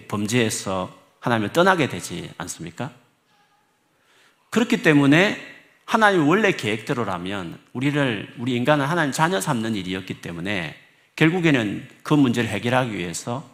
범죄해서 0.07 0.95
하나님을 1.19 1.51
떠나게 1.51 1.89
되지 1.89 2.29
않습니까? 2.37 2.91
그렇기 4.51 4.83
때문에 4.83 5.39
하나님 5.85 6.27
원래 6.27 6.51
계획대로라면 6.51 7.59
우리를 7.73 8.35
우리 8.37 8.55
인간은 8.55 8.85
하나님 8.85 9.11
자녀 9.11 9.41
삼는 9.41 9.75
일이었기 9.75 10.21
때문에 10.21 10.75
결국에는 11.15 11.87
그 12.03 12.13
문제를 12.13 12.49
해결하기 12.49 12.95
위해서 12.95 13.49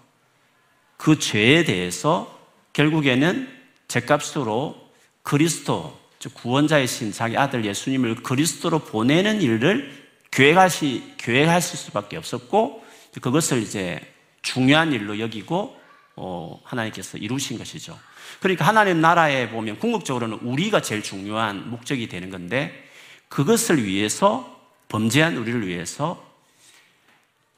그 0.98 1.20
죄에 1.20 1.64
대해서 1.64 2.38
결국에는 2.74 3.48
죄값으로 3.88 4.92
그리스도 5.24 5.98
즉 5.98 6.07
구원자이신 6.34 7.12
자기 7.12 7.38
아들 7.38 7.64
예수님을 7.66 8.16
그리스도로 8.16 8.80
보내는 8.80 9.42
일을 9.42 10.08
계획하시 10.32 11.16
계획하실 11.18 11.78
수밖에 11.78 12.18
없었고 12.18 12.84
그것을 13.22 13.62
이제 13.62 14.00
중요한 14.42 14.92
일로 14.94 15.20
여기고 15.20 15.78
어, 16.16 16.60
하나님께서 16.64 17.18
이루신 17.18 17.58
것이죠. 17.58 17.98
그러니까 18.40 18.66
하나님 18.66 19.02
나라에 19.02 19.50
보면 19.50 19.80
궁극적으로는 19.80 20.40
우리가 20.40 20.82
제일 20.82 21.04
중요한 21.04 21.70
목적이 21.70 22.08
되는 22.08 22.30
건데 22.30 22.88
그것을 23.30 23.84
위해서 23.84 24.60
범죄한 24.90 25.38
우리를 25.38 25.68
위해서 25.68 26.24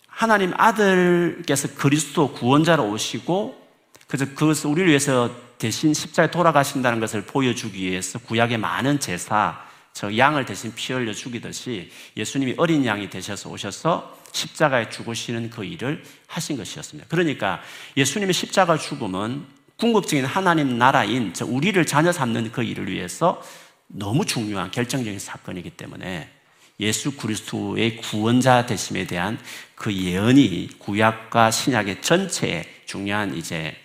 하나님 0.07 0.53
아들께서 0.57 1.75
그리스도 1.75 2.33
구원자로 2.33 2.89
오시고 2.89 3.67
그래서 4.07 4.25
그것을 4.33 4.69
우리를 4.69 4.89
위해서 4.89 5.33
대신 5.59 5.93
십자에 5.93 6.31
돌아가신다는 6.31 6.99
것을 6.99 7.25
보여주기 7.25 7.83
위해서 7.83 8.17
구약의 8.17 8.57
많은 8.57 8.99
제사, 8.99 9.61
저 9.93 10.15
양을 10.15 10.45
대신 10.45 10.73
피 10.73 10.93
흘려 10.93 11.13
죽이듯이 11.13 11.91
예수님이 12.15 12.55
어린 12.57 12.85
양이 12.85 13.09
되셔서 13.09 13.49
오셔서 13.49 14.17
십자가에 14.31 14.89
죽으시는 14.89 15.49
그 15.49 15.65
일을 15.65 16.03
하신 16.27 16.55
것이었습니다. 16.57 17.09
그러니까 17.09 17.61
예수님의 17.97 18.33
십자가 18.33 18.77
죽음은 18.77 19.45
궁극적인 19.75 20.25
하나님 20.25 20.77
나라인 20.77 21.33
저 21.33 21.45
우리를 21.45 21.85
자녀 21.85 22.11
삼는 22.13 22.51
그 22.51 22.63
일을 22.63 22.89
위해서 22.89 23.41
너무 23.87 24.25
중요한 24.25 24.71
결정적인 24.71 25.19
사건이기 25.19 25.71
때문에 25.71 26.29
예수 26.79 27.17
그리스도의 27.17 27.97
구원자 27.97 28.65
되심에 28.65 29.07
대한 29.07 29.37
그 29.75 29.93
예언이 29.93 30.69
구약과 30.79 31.51
신약의 31.51 32.01
전체에 32.01 32.65
중요한 32.85 33.35
이제 33.35 33.75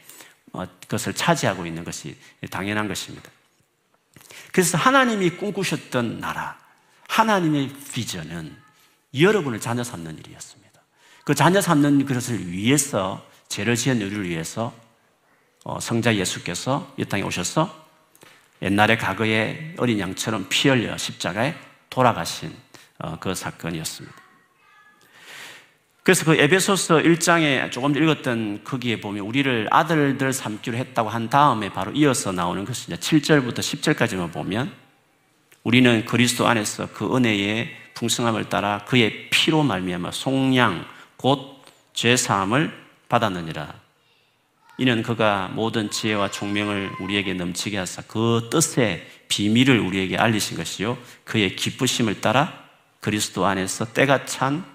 것을 0.88 1.14
차지하고 1.14 1.67
있는 1.67 1.85
것이 1.85 2.17
당연한 2.51 2.88
것입니다. 2.88 3.31
그래서 4.53 4.79
하나님이 4.79 5.31
꿈꾸셨던 5.31 6.21
나라, 6.21 6.59
하나님의 7.09 7.73
비전은 7.93 8.57
여러분을 9.19 9.61
자녀 9.61 9.83
삼는 9.83 10.19
일이었습니다. 10.19 10.81
그 11.25 11.35
자녀 11.35 11.61
삼는 11.61 12.07
것을 12.07 12.51
위해서 12.51 13.27
죄를 13.49 13.77
지은 13.77 14.01
우리를 14.01 14.29
위해서 14.29 14.75
어, 15.64 15.81
성자 15.81 16.17
예수께서 16.17 16.93
이 16.97 17.05
땅에 17.05 17.23
오셔서 17.23 17.85
옛날에 18.62 18.97
과거의 18.97 19.75
어린 19.79 19.99
양처럼 19.99 20.47
피 20.49 20.69
흘려 20.69 20.97
십자가에 20.97 21.55
돌아가신 21.88 22.55
어, 22.99 23.19
그 23.19 23.35
사건이었습니다. 23.35 24.23
그래서 26.05 26.27
그 26.27 26.35
에베소서 26.35 26.99
1장에 26.99 27.73
조금 27.73 27.97
읽었던 27.97 28.62
거기에 28.62 29.01
보면 29.01 29.25
우리를 29.25 29.69
아들들 29.71 30.35
삼기로 30.35 30.77
했다고 30.77 31.09
한 31.09 31.31
다음에 31.31 31.71
바로 31.73 31.93
이어서 31.93 32.31
나오는 32.31 32.67
것이 32.67 32.93
이제 32.93 32.97
7절부터 32.97 33.61
10절까지만 33.61 34.31
보면 34.31 34.71
우리는 35.62 36.05
그리스도 36.05 36.47
안에서 36.47 36.90
그 36.93 37.17
은혜의 37.17 37.75
풍성함을 37.95 38.51
따라 38.51 38.85
그의 38.85 39.31
피로 39.31 39.62
말미암아 39.62 40.11
속량 40.11 40.85
곧 41.17 41.62
죄사함을 41.95 42.71
받았느니라. 43.09 43.73
이는 44.77 45.03
그가 45.03 45.49
모든 45.55 45.90
지혜와 45.90 46.31
총명을 46.31 46.90
우리에게 47.01 47.33
넘치게 47.33 47.79
하사 47.79 48.03
그 48.07 48.51
뜻의 48.51 49.07
비밀을 49.29 49.79
우리에게 49.79 50.19
알리신 50.19 50.59
것이요 50.59 50.99
그의 51.25 51.57
기쁘심을 51.57 52.21
따라 52.21 52.62
그리스도 53.01 53.47
안에서 53.47 53.93
때가 53.95 54.27
찬 54.27 54.73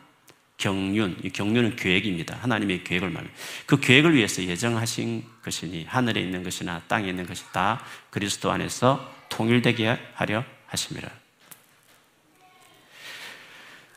경륜, 0.60 1.18
이 1.24 1.30
경륜은 1.30 1.78
계획입니다. 1.78 2.38
하나님의 2.42 2.84
계획을 2.84 3.10
말합니다. 3.10 3.40
그 3.66 3.80
계획을 3.80 4.14
위해서 4.14 4.44
예정하신 4.44 5.24
것이니 5.42 5.86
하늘에 5.86 6.22
있는 6.22 6.44
것이나 6.44 6.82
땅에 6.88 7.08
있는 7.08 7.26
것이 7.26 7.44
다 7.54 7.82
그리스도 8.10 8.52
안에서 8.52 9.10
통일되게 9.30 9.98
하려 10.14 10.44
하심이라. 10.68 11.10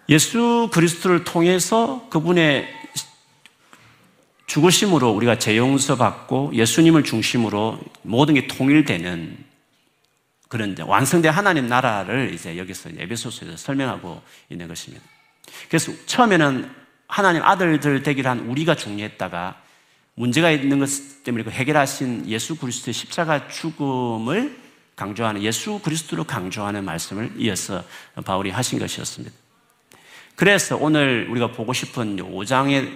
예수 0.09 0.70
그리스도를 0.72 1.25
통해서 1.25 2.09
그분의 2.11 2.72
죽으심으로 4.46 5.11
우리가 5.11 5.38
재용서 5.38 5.96
받고 5.96 6.53
예수님을 6.55 7.03
중심으로 7.03 7.81
모든 8.03 8.35
게 8.35 8.46
통일되는 8.46 9.44
그런 10.48 10.77
완성된 10.79 11.33
하나님 11.33 11.66
나라를 11.66 12.33
이제 12.35 12.57
여기서 12.57 12.90
에베소서에서 12.98 13.57
설명하고 13.57 14.22
있는 14.51 14.68
것입니다. 14.68 15.05
그래서 15.68 15.92
처음에는 16.07 16.70
하나님 17.07 17.42
아들들 17.42 18.02
되기를 18.02 18.31
한 18.31 18.40
우리가 18.40 18.74
중요했다가 18.74 19.61
문제가 20.14 20.50
있는 20.50 20.78
것 20.78 20.88
때문에 21.24 21.44
그 21.44 21.50
해결하신 21.50 22.28
예수 22.28 22.57
그리스도의 22.57 22.94
십자가 22.94 23.48
죽음을 23.48 24.61
강조하는 24.96 25.42
예수 25.42 25.78
그리스도로 25.81 26.24
강조하는 26.24 26.85
말씀을 26.85 27.33
이어서 27.38 27.83
바울이 28.24 28.50
하신 28.50 28.78
것이었습니다. 28.78 29.35
그래서 30.37 30.76
오늘 30.76 31.28
우리가 31.31 31.52
보고 31.52 31.72
싶은 31.72 32.16
5장의 32.16 32.90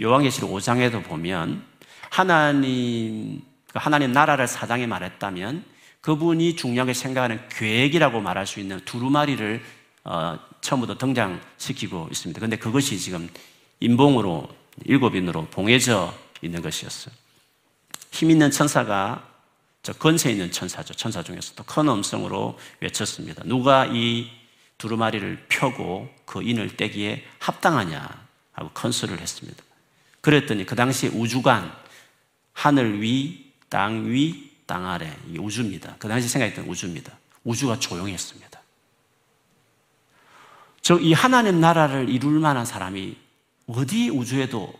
요한계시록 0.00 0.50
5장에도 0.50 1.02
보면 1.04 1.62
하나님 2.10 3.42
하나님 3.74 4.12
나라를 4.12 4.48
사장에 4.48 4.86
말했다면 4.86 5.64
그분이 6.00 6.56
중요하게 6.56 6.94
생각하는 6.94 7.40
계획이라고 7.50 8.20
말할 8.20 8.46
수 8.46 8.60
있는 8.60 8.80
두루마리를 8.84 9.62
어, 10.04 10.38
처음부터 10.60 10.98
등장시키고 10.98 12.08
있습니다. 12.10 12.38
그런데 12.38 12.56
그것이 12.56 12.98
지금 12.98 13.28
인봉으로 13.80 14.48
일곱인으로 14.84 15.46
봉해져 15.46 16.14
있는 16.42 16.62
것이었어요. 16.62 17.14
힘 18.10 18.30
있는 18.30 18.50
천사가 18.50 19.28
저 19.82 19.92
건세 19.92 20.30
있는 20.30 20.50
천사죠. 20.50 20.94
천사 20.94 21.22
중에서도 21.22 21.62
큰 21.64 21.88
음성으로 21.88 22.58
외쳤습니다. 22.80 23.42
누가 23.44 23.86
이 23.86 24.30
두루마리를 24.78 25.46
펴고 25.48 26.08
그 26.24 26.42
인을 26.42 26.76
떼기에 26.76 27.24
합당하냐 27.38 28.26
하고 28.52 28.70
컨설을 28.74 29.20
했습니다. 29.20 29.62
그랬더니 30.20 30.66
그 30.66 30.74
당시 30.74 31.08
우주관 31.08 31.72
하늘 32.52 33.00
위, 33.00 33.52
땅 33.68 34.10
위, 34.10 34.50
땅 34.66 34.86
아래 34.86 35.16
이 35.32 35.38
우주입니다. 35.38 35.96
그 35.98 36.08
당시 36.08 36.28
생각했던 36.28 36.66
우주입니다. 36.66 37.16
우주가 37.44 37.78
조용했습니다. 37.78 38.47
즉, 40.82 41.04
이 41.04 41.12
하나님 41.12 41.60
나라를 41.60 42.08
이룰 42.08 42.38
만한 42.40 42.64
사람이 42.64 43.16
어디 43.66 44.10
우주에도 44.10 44.72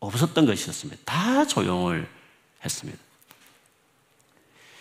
없었던 0.00 0.46
것이었습니다. 0.46 1.02
다 1.04 1.46
조용을 1.46 2.08
했습니다. 2.64 2.98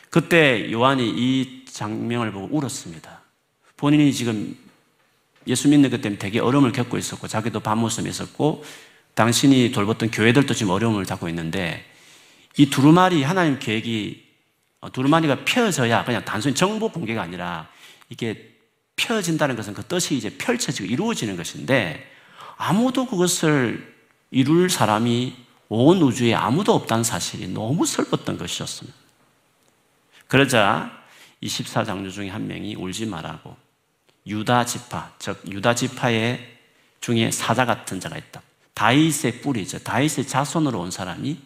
그때 0.10 0.72
요한이 0.72 1.08
이 1.10 1.66
장면을 1.66 2.32
보고 2.32 2.56
울었습니다. 2.56 3.22
본인이 3.78 4.14
지금 4.14 4.58
예수 5.48 5.68
믿는 5.70 5.90
것 5.90 6.02
때문에 6.02 6.20
되게 6.20 6.40
어려움을 6.40 6.72
겪고 6.72 6.98
있었고 6.98 7.28
자기도 7.28 7.60
밤모습이 7.62 8.10
있었고 8.10 8.64
당신이 9.16 9.72
돌봤던 9.72 10.12
교회들도 10.12 10.54
지금 10.54 10.72
어려움을 10.72 11.06
겪고 11.06 11.30
있는데 11.30 11.86
이 12.58 12.70
두루마리 12.70 13.24
하나님 13.24 13.58
계획이 13.60 14.30
어, 14.82 14.92
두루마리가 14.92 15.46
펴져야 15.46 16.04
그냥 16.04 16.26
단순히 16.26 16.56
정보 16.56 16.90
공개가 16.90 17.22
아니라 17.22 17.70
이게 18.10 18.51
펴진다는 19.02 19.56
것은 19.56 19.74
그 19.74 19.84
뜻이 19.84 20.16
이제 20.16 20.30
펼쳐지고 20.38 20.88
이루어지는 20.88 21.36
것인데 21.36 22.10
아무도 22.58 23.08
그것을 23.08 23.96
이룰 24.30 24.70
사람이 24.70 25.36
온 25.70 26.02
우주에 26.02 26.34
아무도 26.34 26.74
없다는 26.74 27.04
사실이 27.04 27.48
너무 27.48 27.86
슬펐던 27.86 28.38
것이었습니다. 28.38 28.98
그러자 30.28 30.92
24장류 31.44 32.12
중에 32.12 32.30
한 32.30 32.48
명이 32.48 32.76
울지 32.76 33.06
말라고 33.06 33.56
유다 34.28 34.66
지파, 34.66 35.14
즉 35.18 35.42
유다 35.50 35.76
지파의 35.76 36.58
중에 37.00 37.32
사자 37.32 37.66
같은 37.66 38.00
자가 38.00 38.18
있다. 38.18 38.42
다윗의 38.74 39.42
뿌리죠. 39.42 39.80
다윗의 39.80 40.28
자손으로 40.28 40.80
온 40.80 40.92
사람이 40.92 41.38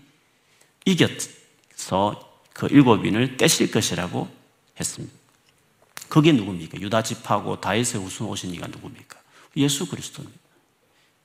이겨서 0.86 2.42
그 2.54 2.68
일곱인을 2.68 3.38
떼실 3.38 3.72
것이라고 3.72 4.30
했습니다. 4.80 5.25
그게 6.10 6.32
누굽니까? 6.32 6.80
유다 6.80 7.04
지파고 7.04 7.60
다윗의 7.60 8.02
우선 8.02 8.28
오신 8.28 8.54
이가 8.54 8.68
누굽니까? 8.68 9.20
예수 9.58 9.88
그리스도입니다. 9.88 10.40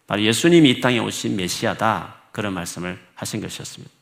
바로 0.06 0.22
예수님이 0.22 0.70
이 0.70 0.80
땅에 0.80 0.98
오신 0.98 1.36
메시아다. 1.36 2.16
그런 2.32 2.54
말씀을 2.54 2.98
하신 3.14 3.40
것이었습니다. 3.40 3.92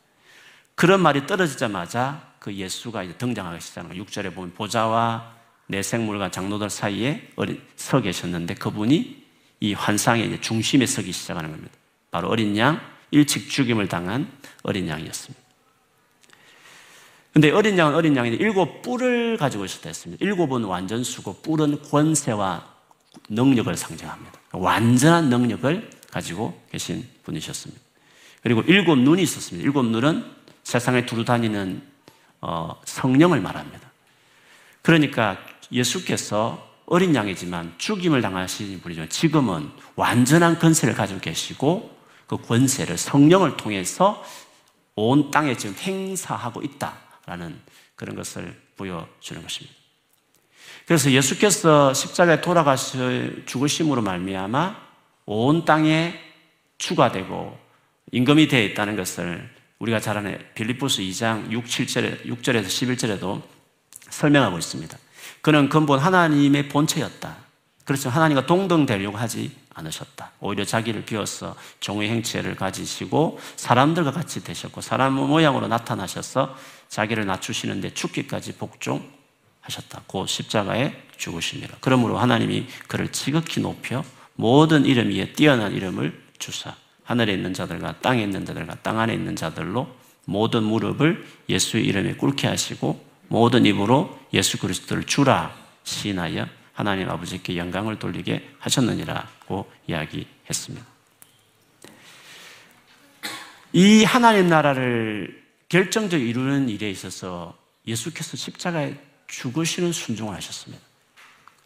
그런 0.74 1.00
말이 1.00 1.26
떨어지자마자 1.26 2.32
그 2.38 2.54
예수가 2.54 3.02
이제 3.02 3.14
등장하기 3.14 3.60
시작하는 3.60 3.90
거예요. 3.90 4.04
6절에 4.04 4.34
보면 4.34 4.54
보좌와 4.54 5.34
내생물과 5.66 6.30
장로들 6.30 6.70
사이에 6.70 7.30
서 7.76 8.00
계셨는데 8.00 8.54
그분이 8.54 9.26
이 9.60 9.72
환상의 9.74 10.40
중심에 10.40 10.86
서기 10.86 11.12
시작하는 11.12 11.50
겁니다. 11.50 11.72
바로 12.10 12.28
어린 12.28 12.56
양, 12.56 12.80
일찍 13.10 13.50
죽임을 13.50 13.88
당한 13.88 14.30
어린 14.62 14.88
양이었습니다. 14.88 15.47
근데 17.38 17.52
어린 17.52 17.78
양은 17.78 17.94
어린 17.94 18.16
양인데 18.16 18.42
일곱 18.42 18.82
뿔을 18.82 19.36
가지고 19.36 19.64
있었다 19.64 19.88
했습니다. 19.88 20.24
일곱은 20.24 20.64
완전수고 20.64 21.34
뿔은 21.34 21.82
권세와 21.82 22.66
능력을 23.28 23.76
상징합니다. 23.76 24.40
완전한 24.50 25.28
능력을 25.28 25.88
가지고 26.10 26.60
계신 26.72 27.06
분이셨습니다. 27.22 27.80
그리고 28.42 28.62
일곱 28.62 28.98
눈이 28.98 29.22
있었습니다. 29.22 29.64
일곱 29.64 29.86
눈은 29.86 30.24
세상에 30.64 31.06
두루 31.06 31.24
다니는 31.24 31.80
어, 32.40 32.74
성령을 32.84 33.40
말합니다. 33.40 33.88
그러니까 34.82 35.38
예수께서 35.70 36.68
어린 36.86 37.14
양이지만 37.14 37.74
죽임을 37.78 38.20
당하신 38.20 38.80
분이지만 38.80 39.10
지금은 39.10 39.70
완전한 39.94 40.58
권세를 40.58 40.96
가지고 40.96 41.20
계시고 41.20 41.96
그 42.26 42.36
권세를 42.36 42.98
성령을 42.98 43.56
통해서 43.56 44.24
온 44.96 45.30
땅에 45.30 45.56
지금 45.56 45.76
행사하고 45.76 46.62
있다 46.62 47.06
라는 47.28 47.60
그런 47.94 48.16
것을 48.16 48.58
보여주는 48.76 49.42
것입니다. 49.42 49.76
그래서 50.86 51.10
예수께서 51.10 51.92
십자가에 51.92 52.40
돌아가시 52.40 53.42
죽으심으로 53.44 54.00
말미암아 54.00 54.88
온 55.26 55.64
땅에 55.66 56.18
추가되고 56.78 57.58
임금이 58.12 58.48
되어 58.48 58.62
있다는 58.62 58.96
것을 58.96 59.46
우리가 59.78 60.00
잘 60.00 60.16
아는 60.16 60.38
빌립보스 60.54 61.02
2장 61.02 61.50
6, 61.50 61.64
7절에, 61.66 62.24
6절에서 62.24 62.66
11절에도 62.66 63.42
설명하고 64.08 64.56
있습니다. 64.56 64.96
그는 65.42 65.68
근본 65.68 65.98
하나님의 65.98 66.68
본체였다. 66.70 67.36
그렇죠. 67.88 68.10
하나님과 68.10 68.44
동등되려고 68.44 69.16
하지 69.16 69.50
않으셨다. 69.72 70.32
오히려 70.40 70.62
자기를 70.66 71.06
비워서 71.06 71.56
종의 71.80 72.10
행체를 72.10 72.54
가지시고 72.54 73.38
사람들과 73.56 74.10
같이 74.10 74.44
되셨고 74.44 74.82
사람 74.82 75.14
모양으로 75.14 75.68
나타나셔서 75.68 76.54
자기를 76.88 77.24
낮추시는데 77.24 77.94
죽기까지 77.94 78.56
복종하셨다. 78.58 80.02
그 80.06 80.26
십자가에 80.26 81.02
죽으십니다. 81.16 81.78
그러므로 81.80 82.18
하나님이 82.18 82.66
그를 82.88 83.10
지극히 83.10 83.62
높여 83.62 84.04
모든 84.34 84.84
이름 84.84 85.08
위에 85.08 85.32
뛰어난 85.32 85.72
이름을 85.72 86.24
주사 86.38 86.74
하늘에 87.04 87.32
있는 87.32 87.54
자들과 87.54 88.00
땅에 88.00 88.22
있는 88.22 88.44
자들과 88.44 88.82
땅 88.82 88.98
안에 88.98 89.14
있는 89.14 89.34
자들로 89.34 89.88
모든 90.26 90.62
무릎을 90.64 91.26
예수의 91.48 91.86
이름에 91.86 92.16
꿇게 92.16 92.48
하시고 92.48 93.02
모든 93.28 93.64
입으로 93.64 94.18
예수 94.34 94.58
그리스도를 94.58 95.04
주라 95.04 95.56
시인하여 95.84 96.57
하나님 96.78 97.10
아버지께 97.10 97.56
영광을 97.56 97.98
돌리게 97.98 98.50
하셨느니라고 98.60 99.68
이야기했습니다. 99.88 100.86
이 103.72 104.04
하나님 104.04 104.46
나라를 104.46 105.44
결정적으로 105.68 106.24
이루는 106.24 106.68
일에 106.68 106.88
있어서 106.88 107.58
예수께서 107.84 108.36
십자가에 108.36 108.94
죽으시는 109.26 109.90
순종을 109.90 110.36
하셨습니다. 110.36 110.80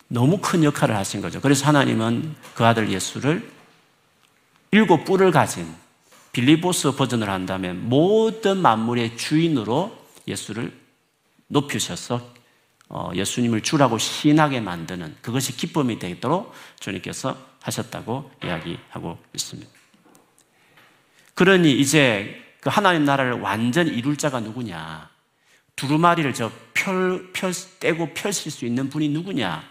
너무 0.08 0.38
큰 0.38 0.64
역할을 0.64 0.96
하신 0.96 1.20
거죠. 1.20 1.42
그래서 1.42 1.66
하나님은 1.66 2.34
그 2.54 2.64
아들 2.64 2.88
예수를 2.90 3.46
일곱 4.70 5.04
뿔을 5.04 5.30
가진 5.30 5.70
빌리보스 6.32 6.92
버전을 6.92 7.28
한다면 7.28 7.86
모든 7.86 8.62
만물의 8.62 9.18
주인으로 9.18 9.94
예수를 10.26 10.72
높이셔서 11.48 12.14
어, 12.16 12.31
예수님을 13.14 13.62
주라고 13.62 13.98
신하게 13.98 14.60
만드는 14.60 15.16
그것이 15.22 15.56
기쁨이 15.56 15.98
되도록 15.98 16.52
주님께서 16.80 17.36
하셨다고 17.60 18.30
이야기하고 18.44 19.18
있습니다. 19.34 19.70
그러니 21.34 21.72
이제 21.72 22.42
그 22.60 22.70
하나님 22.70 23.04
나라를 23.04 23.40
완전 23.40 23.88
이룰 23.88 24.16
자가 24.16 24.40
누구냐? 24.40 25.10
두루마리를 25.76 26.32
저 26.34 26.52
펼, 26.74 27.32
펼, 27.32 27.52
떼고 27.80 28.12
펼칠 28.14 28.52
수 28.52 28.66
있는 28.66 28.88
분이 28.88 29.08
누구냐? 29.08 29.64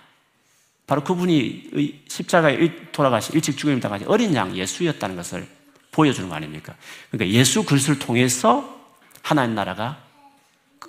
바로 0.88 1.04
그분이 1.04 2.04
십자가에 2.08 2.92
돌아가신 2.92 3.36
일찍 3.36 3.58
죽음을 3.58 3.80
당하신 3.80 4.08
어린 4.08 4.34
양 4.36 4.56
예수였다는 4.56 5.16
것을 5.16 5.48
보여주는 5.92 6.28
거 6.28 6.36
아닙니까? 6.36 6.76
그러니까 7.10 7.38
예수 7.38 7.64
그리스도를 7.64 8.00
통해서 8.00 8.78
하나님 9.22 9.56
나라가 9.56 10.04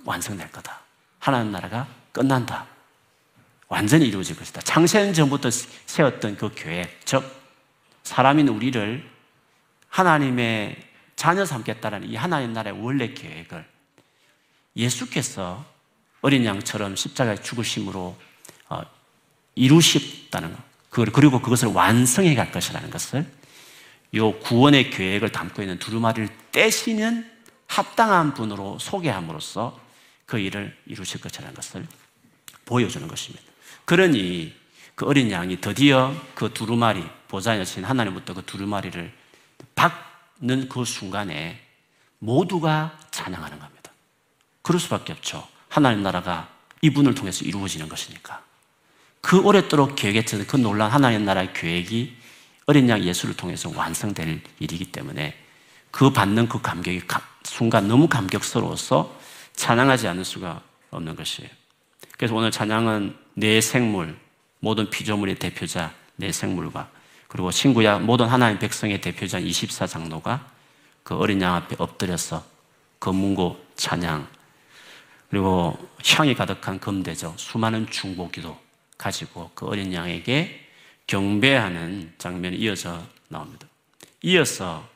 완성될 0.05 0.51
거다. 0.51 0.81
하나님 1.19 1.53
나라가 1.53 1.87
끝난다. 2.13 2.67
완전히 3.69 4.07
이루어질 4.07 4.37
것이다. 4.37 4.61
창세년 4.61 5.15
전부터 5.15 5.51
세웠던 5.51 6.37
그 6.37 6.53
계획, 6.55 7.01
즉 7.07 7.25
사람인 8.03 8.49
우리를 8.49 9.11
하나님의 9.89 10.77
자녀 11.17 11.45
삼겠다는 11.45 12.09
이 12.09 12.17
하나님 12.17 12.53
나라의 12.53 12.79
원래 12.83 13.15
계획을 13.15 13.65
예수께서 14.77 15.65
어린 16.21 16.45
양처럼 16.45 16.97
십자가에 16.97 17.37
죽으심으로 17.37 18.17
어, 18.69 18.83
이루셨다는 19.55 20.53
것. 20.53 20.63
그리고 20.91 21.41
그것을 21.41 21.69
완성해 21.69 22.35
갈 22.35 22.53
것이라는 22.53 22.91
것을 22.91 23.27
요 24.15 24.39
구원의 24.41 24.91
계획을 24.91 25.33
담고 25.33 25.63
있는 25.63 25.79
두루마리를 25.79 26.29
떼시는 26.53 27.31
합당한 27.67 28.35
분으로 28.35 28.79
소개함으로써 28.79 29.81
그 30.27 30.39
일을 30.39 30.77
이루실 30.87 31.21
것이라는 31.21 31.55
것을 31.55 31.87
보여주는 32.65 33.07
것입니다. 33.07 33.45
그러니 33.85 34.55
그 34.95 35.07
어린 35.07 35.31
양이 35.31 35.61
드디어 35.61 36.15
그 36.35 36.53
두루마리, 36.53 37.05
보좌 37.29 37.59
여신 37.59 37.85
하나님부터 37.85 38.35
그 38.35 38.45
두루마리를 38.45 39.13
받는 39.75 40.69
그 40.69 40.85
순간에 40.85 41.61
모두가 42.19 42.99
찬양하는 43.11 43.59
겁니다. 43.59 43.91
그럴 44.63 44.81
수밖에 44.81 45.13
없죠. 45.13 45.47
하나님 45.69 46.03
나라가 46.03 46.49
이분을 46.83 47.15
통해서 47.15 47.45
이루어지는 47.45 47.89
것이니까. 47.89 48.43
그 49.21 49.41
오랫도록 49.41 49.97
계획했던 49.97 50.47
그 50.47 50.57
놀란 50.57 50.91
하나님 50.91 51.25
나라의 51.25 51.53
계획이 51.53 52.17
어린 52.67 52.89
양 52.89 53.03
예수를 53.03 53.37
통해서 53.37 53.73
완성될 53.75 54.41
일이기 54.59 54.87
때문에 54.87 55.37
그 55.91 56.11
받는 56.11 56.49
그 56.49 56.61
감격이 56.61 57.03
순간 57.45 57.89
너무 57.89 58.09
감격스러워서 58.09 59.19
찬양하지 59.55 60.09
않을 60.09 60.25
수가 60.25 60.63
없는 60.91 61.17
것이에요. 61.17 61.51
그래서 62.17 62.35
오늘 62.35 62.51
찬양은 62.51 63.17
내 63.35 63.61
생물, 63.61 64.17
모든 64.61 64.89
피조물의 64.91 65.37
대표자 65.37 65.93
내 66.17 66.31
생물과 66.31 66.89
그리고 67.29 67.51
친구야 67.51 67.99
모든 67.99 68.27
하나님 68.27 68.59
백성의 68.59 69.01
대표자 69.01 69.41
24장로가 69.41 70.41
그 71.03 71.17
어린 71.17 71.41
양 71.43 71.55
앞에 71.55 71.77
엎드려서 71.79 72.45
검문고 73.01 73.65
찬양 73.75 74.29
그리고 75.31 75.77
향이 76.05 76.35
가득한 76.35 76.79
금대죠. 76.79 77.35
수많은 77.39 77.89
중보기도 77.91 78.61
가지고 78.99 79.51
그 79.55 79.67
어린 79.67 79.93
양에게 79.93 80.69
경배하는 81.07 82.13
장면이 82.19 82.57
이어져 82.59 83.03
나옵니다. 83.29 83.67
이어서 84.23 84.87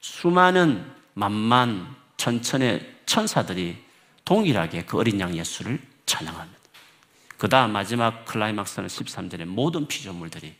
수많은 0.00 0.84
만만 1.14 1.96
천천의 2.18 2.96
천사들이 3.06 3.76
동일하게 4.24 4.84
그 4.84 4.98
어린 4.98 5.18
양 5.18 5.34
예수를 5.34 5.80
찬양합니다. 6.10 6.60
그 7.38 7.48
다음 7.48 7.72
마지막 7.72 8.24
클라이막스는 8.24 8.88
13절에 8.88 9.44
모든 9.44 9.86
피조물들이 9.86 10.54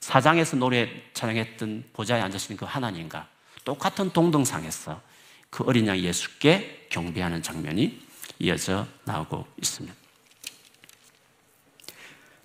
사장에서 0.00 0.56
노래 0.56 0.88
찬양했던 1.14 1.84
보좌에 1.92 2.20
앉으신 2.20 2.56
그 2.56 2.64
하나님과 2.64 3.26
똑같은 3.64 4.10
동등상에서 4.10 5.00
그 5.50 5.64
어린 5.64 5.86
양 5.86 5.98
예수께 5.98 6.88
경배하는 6.90 7.42
장면이 7.42 8.00
이어져 8.38 8.86
나오고 9.04 9.46
있습니다. 9.56 9.96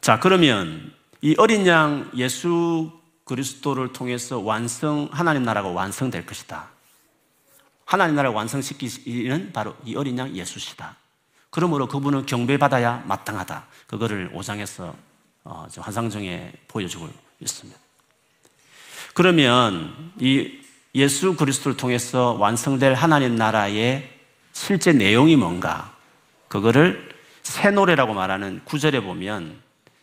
자, 0.02 0.20
그러면 0.20 0.94
이 1.22 1.36
어린 1.38 1.68
양 1.68 2.10
예수 2.16 2.92
그리스도를 3.26 3.92
통해서 3.92 4.40
완성, 4.40 5.10
하나님 5.12 5.44
나라가 5.44 5.68
완성될 5.68 6.26
것이다. 6.26 6.70
하나님 7.86 8.16
나라를 8.16 8.36
완성시키는 8.36 9.52
바로 9.52 9.76
이 9.84 9.96
어린 9.96 10.18
양 10.18 10.34
예수시다. 10.34 10.96
그러므로 11.50 11.88
그분은 11.88 12.26
경배받아야 12.26 13.04
마땅하다. 13.06 13.66
그거를 13.88 14.32
5장에서 14.34 14.94
어, 15.44 15.68
환상정에 15.78 16.52
보여주고 16.68 17.10
있습니다. 17.40 17.80
그러면 19.14 20.12
이 20.20 20.60
예수 20.94 21.36
그리스도를 21.36 21.78
통해서 21.78 22.34
완성될 22.34 22.94
하나님 22.94 23.36
나라의 23.36 24.12
실제 24.52 24.92
내용이 24.92 25.36
뭔가? 25.36 25.96
그거를 26.48 27.16
새 27.44 27.72
노래라고 27.72 28.14
말하는 28.14 28.62
구절에 28.66 29.00
보면 29.00 29.62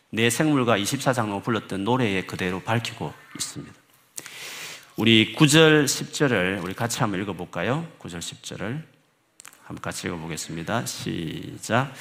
내 0.09 0.29
생물과 0.29 0.77
24장로 0.79 1.43
불렀던 1.43 1.83
노래에 1.83 2.23
그대로 2.23 2.61
밝히고 2.61 3.13
있습니다. 3.35 3.73
우리 4.95 5.35
9절, 5.35 5.85
10절을 5.85 6.63
우리 6.63 6.73
같이 6.73 6.99
한번 6.99 7.21
읽어 7.21 7.33
볼까요? 7.33 7.85
9절, 7.99 8.19
10절을 8.19 8.94
한번 9.65 9.81
같이 9.81 10.05
읽어보겠습니다. 10.07 10.85
시작. 10.85 11.91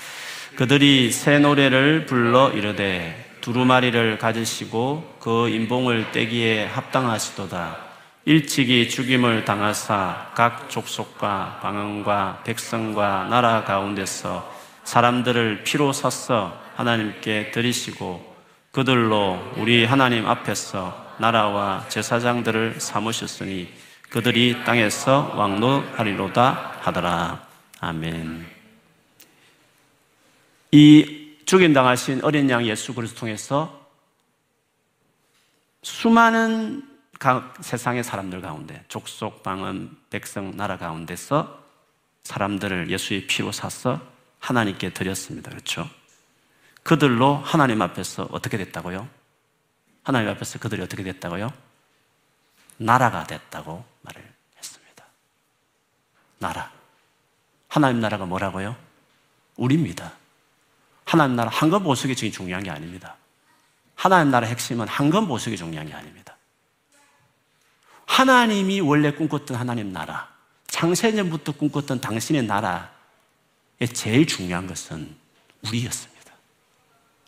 그들이 0.57 1.11
새 1.11 1.39
노래를 1.39 2.05
불러 2.05 2.51
이르되 2.51 3.39
두루마리를 3.41 4.19
가지시고 4.19 5.17
그 5.19 5.49
인봉을 5.49 6.13
떼기에 6.13 6.67
합당하시도다. 6.67 7.79
일찍이 8.27 8.91
죽임을 8.91 9.47
당하사 9.47 10.31
각 10.35 10.69
족속과 10.69 11.61
방언과 11.63 12.43
백성과 12.45 13.29
나라 13.31 13.65
가운데서 13.65 14.53
사람들을 14.85 15.65
피로 15.65 15.95
샀어 15.95 16.59
하나님께 16.77 17.51
드리시고 17.51 18.35
그들로 18.73 19.39
우리 19.57 19.87
하나님 19.87 20.27
앞에서 20.27 21.15
나라와 21.19 21.87
제사장들을 21.89 22.77
삼으셨으니 22.79 23.73
그들이 24.11 24.65
땅에서 24.65 25.33
왕노하리로다 25.35 26.73
하더라. 26.81 27.54
아멘. 27.81 28.47
이 30.73 31.37
죽임당하신 31.47 32.25
어린 32.25 32.49
양 32.51 32.67
예수 32.67 32.95
그리스도 32.95 33.21
통해서 33.21 33.89
수많은 35.83 36.89
세상의 37.61 38.03
사람들 38.03 38.41
가운데 38.41 38.85
족속, 38.89 39.43
방언, 39.43 39.97
백성, 40.11 40.57
나라 40.57 40.77
가운데서 40.79 41.63
사람들을 42.25 42.91
예수의 42.91 43.27
피로 43.27 43.53
사서 43.53 44.01
하나님께 44.41 44.91
드렸습니다. 44.91 45.51
그렇죠? 45.51 45.89
그들로 46.83 47.37
하나님 47.37 47.81
앞에서 47.81 48.29
어떻게 48.31 48.57
됐다고요? 48.59 49.09
하나님 50.03 50.29
앞에서 50.31 50.59
그들이 50.59 50.83
어떻게 50.83 51.03
됐다고요? 51.03 51.53
나라가 52.77 53.25
됐다고 53.25 53.85
말을 54.03 54.23
했습니다. 54.59 55.05
나라. 56.39 56.74
하나님 57.75 57.99
나라가 57.99 58.25
뭐라고요? 58.25 58.77
우리입니다. 59.57 60.13
하나님 61.05 61.35
나라 61.35 61.51
한건 61.51 61.83
보석이 61.83 62.15
지금 62.15 62.31
중요한 62.31 62.63
게 62.63 62.71
아닙니다. 62.71 63.17
하나님 63.97 64.31
나라 64.31 64.47
핵심은 64.47 64.87
한건 64.87 65.27
보석이 65.27 65.57
중요한 65.57 65.89
게 65.89 65.93
아닙니다. 65.93 66.37
하나님이 68.07 68.79
원래 68.79 69.11
꿈꿨던 69.11 69.57
하나님 69.57 69.93
나라, 69.93 70.33
창세전부터 70.69 71.51
꿈꿨던 71.51 72.01
당신의 72.01 72.45
나라의 72.45 72.87
제일 73.93 74.25
중요한 74.25 74.69
것은 74.69 75.17
우리였습니다. 75.67 76.33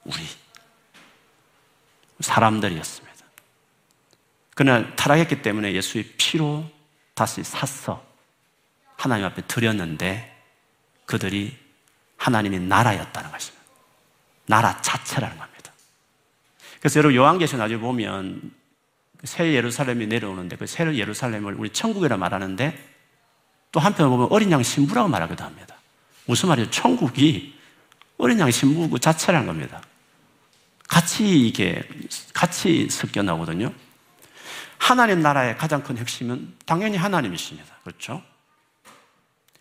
우리. 0.04 0.14
사람들이었습니다. 2.20 3.16
그러나 4.54 4.94
타락했기 4.94 5.42
때문에 5.42 5.72
예수의 5.72 6.04
피로 6.16 6.64
다시 7.14 7.42
샀어. 7.42 8.06
하나님 8.94 9.24
앞에 9.24 9.42
드렸는데 9.48 10.35
그들이 11.06 11.56
하나님의 12.16 12.60
나라였다는 12.60 13.30
것입니다. 13.30 13.64
나라 14.46 14.80
자체라는 14.82 15.38
겁니다. 15.38 15.72
그래서 16.80 16.98
여러분 16.98 17.16
요한계시록 17.16 17.58
나중에 17.60 17.80
보면 17.80 18.52
새 19.24 19.54
예루살렘이 19.54 20.06
내려오는데 20.06 20.56
그 20.56 20.66
새 20.66 20.84
예루살렘을 20.94 21.54
우리 21.54 21.70
천국이라 21.70 22.16
말하는데 22.16 22.96
또 23.72 23.80
한편 23.80 24.08
보면 24.10 24.28
어린 24.30 24.50
양 24.50 24.62
신부라고 24.62 25.08
말하기도 25.08 25.42
합니다. 25.42 25.74
무슨 26.26 26.48
말이에요? 26.48 26.70
천국이 26.70 27.54
어린 28.18 28.38
양 28.38 28.50
신부 28.50 28.88
그 28.88 28.98
자체라는 28.98 29.46
겁니다. 29.46 29.82
같이 30.88 31.46
이게 31.46 31.82
같이 32.32 32.88
섞여 32.90 33.22
나오거든요. 33.22 33.72
하나님 34.78 35.20
나라의 35.20 35.56
가장 35.56 35.82
큰 35.82 35.98
핵심은 35.98 36.54
당연히 36.64 36.96
하나님이십니다. 36.96 37.74
그렇죠? 37.82 38.22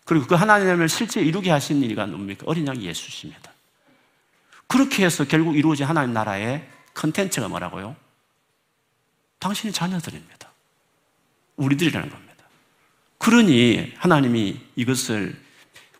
그리고 0.06 0.26
그 0.26 0.36
하나님을 0.36 0.88
실제 0.88 1.20
이루게 1.20 1.50
하신 1.50 1.82
이가 1.82 2.06
뭡니까? 2.06 2.44
어린 2.46 2.66
양 2.66 2.80
예수십니다. 2.80 3.52
그렇게 4.68 5.04
해서 5.04 5.24
결국 5.24 5.56
이루어진 5.56 5.84
하나님 5.84 6.14
나라의 6.14 6.66
컨텐츠가 6.94 7.48
뭐라고요? 7.48 7.96
당신의 9.40 9.72
자녀들입니다. 9.72 10.48
우리들이라는 11.56 12.08
겁니다. 12.08 12.44
그러니 13.18 13.94
하나님이 13.96 14.60
이것을 14.76 15.36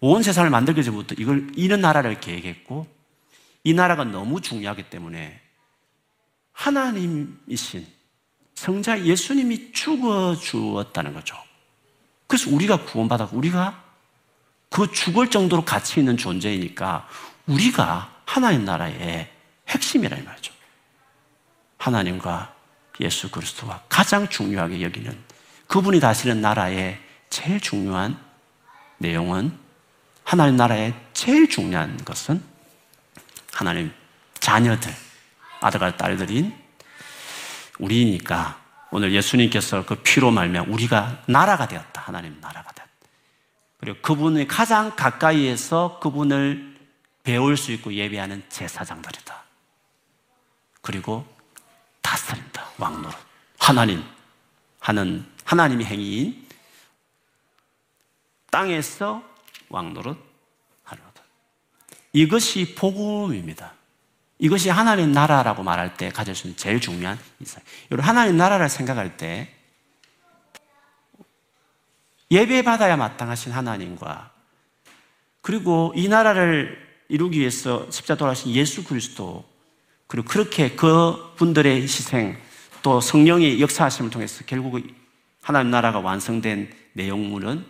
온 0.01 0.23
세상을 0.23 0.49
만들기 0.51 0.85
전부터 0.85 1.16
이걸 1.19 1.51
이런 1.57 1.81
나라를 1.81 2.21
계획했고 2.21 2.87
이 3.64 3.75
나라가 3.75 4.05
너무 4.05 4.40
중요하기 4.40 4.85
때문에 4.85 5.40
하나님이신 6.53 7.87
성자 8.55 9.05
예수님이 9.05 9.73
죽어 9.73 10.37
주었다는 10.37 11.12
거죠. 11.12 11.37
그래서 12.29 12.51
우리가 12.55 12.85
구원받았고 12.85 13.37
우리가 13.37 13.86
그 14.77 14.93
죽을 14.93 15.31
정도로 15.31 15.65
가치 15.65 16.01
있는 16.01 16.19
존재이니까 16.19 17.09
우리가 17.47 18.12
하나님 18.27 18.67
나라의 18.67 19.33
핵심이라 19.69 20.19
이 20.19 20.23
말이죠. 20.23 20.53
하나님과 21.79 22.55
예수 23.01 23.31
그리스도가 23.31 23.85
가장 23.89 24.29
중요하게 24.29 24.83
여기는 24.83 25.19
그분이 25.67 25.99
다스리는 25.99 26.43
나라의 26.43 27.01
제일 27.31 27.59
중요한 27.59 28.23
내용은 28.99 29.59
하나님 30.25 30.57
나라의 30.57 30.93
제일 31.15 31.49
중요한 31.49 31.97
것은 32.05 32.43
하나님 33.55 33.91
자녀들, 34.41 34.93
아들과 35.62 35.97
딸들인 35.97 36.55
우리니까 37.79 38.61
오늘 38.91 39.15
예수님께서 39.15 39.87
그 39.87 39.95
피로 40.03 40.31
말며 40.31 40.67
우리가 40.69 41.23
나라가 41.25 41.67
되었다. 41.67 42.03
하나님 42.03 42.39
나라가 42.43 42.71
되었다. 42.73 42.86
그리고 43.79 43.99
그분의 44.03 44.47
가장 44.47 44.95
가까이에서 44.97 45.99
그분을 46.01 46.77
배울 47.23 47.57
수 47.57 47.73
있고 47.73 47.93
예배하는 47.93 48.45
제사장들이다. 48.49 49.45
그리고 50.81 51.27
다스린다. 52.03 52.71
왕노릇. 52.79 53.17
하나님 53.59 54.05
하는 54.81 55.27
하나님의 55.45 55.87
행위인 55.87 56.47
땅에서 58.51 59.23
왕노릇 59.69 60.27
이것이 62.17 62.75
복음입니다. 62.75 63.75
이것이 64.39 64.71
하나님 64.71 65.12
나라라고 65.12 65.62
말할 65.62 65.99
때 65.99 66.09
가질 66.09 66.35
수 66.35 66.47
있는 66.47 66.57
제일 66.57 66.81
중요한 66.81 67.19
이상. 67.41 67.62
여러분, 67.91 68.09
하나님 68.09 68.39
나라를 68.39 68.71
생각할 68.71 69.19
때 69.19 69.55
예배 72.31 72.62
받아야 72.62 72.97
마땅하신 72.97 73.53
하나님과 73.53 74.31
그리고 75.43 75.93
이 75.95 76.09
나라를 76.09 76.85
이루기 77.09 77.39
위해서 77.39 77.89
십자 77.91 78.17
돌아가신 78.17 78.53
예수 78.53 78.83
그리스도 78.85 79.45
그리고 80.07 80.27
그렇게 80.29 80.75
그 80.75 81.35
분들의 81.37 81.83
희생 81.83 82.37
또 82.83 83.01
성령의 83.01 83.61
역사하심을 83.61 84.11
통해서 84.11 84.45
결국 84.47 84.81
하나님 85.43 85.71
나라가 85.71 86.01
완성된 86.01 86.73
내용물은 86.95 87.65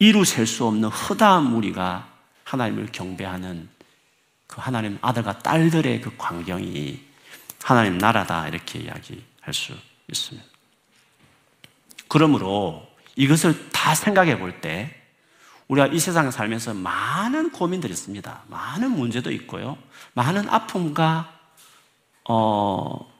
이루 0.00 0.24
셀 0.24 0.46
수 0.46 0.66
없는 0.66 0.88
허다한 0.88 1.44
무리가 1.44 2.12
하나님을 2.42 2.88
경배하는 2.90 3.68
그 4.48 4.60
하나님 4.60 4.98
아들과 5.00 5.38
딸들의 5.38 6.00
그 6.00 6.12
광경이 6.16 7.00
하나님 7.62 7.98
나라다 7.98 8.48
이렇게 8.48 8.80
이야기할 8.80 9.52
수 9.52 9.72
있습니다. 10.08 10.46
그러므로 12.08 12.86
이것을 13.16 13.70
다 13.70 13.94
생각해 13.94 14.38
볼 14.38 14.60
때 14.60 14.94
우리가 15.68 15.86
이 15.88 15.98
세상에 15.98 16.30
살면서 16.30 16.74
많은 16.74 17.50
고민들이 17.50 17.92
있습니다. 17.92 18.42
많은 18.48 18.90
문제도 18.90 19.30
있고요. 19.30 19.78
많은 20.12 20.48
아픔과 20.48 21.32
어, 22.28 23.10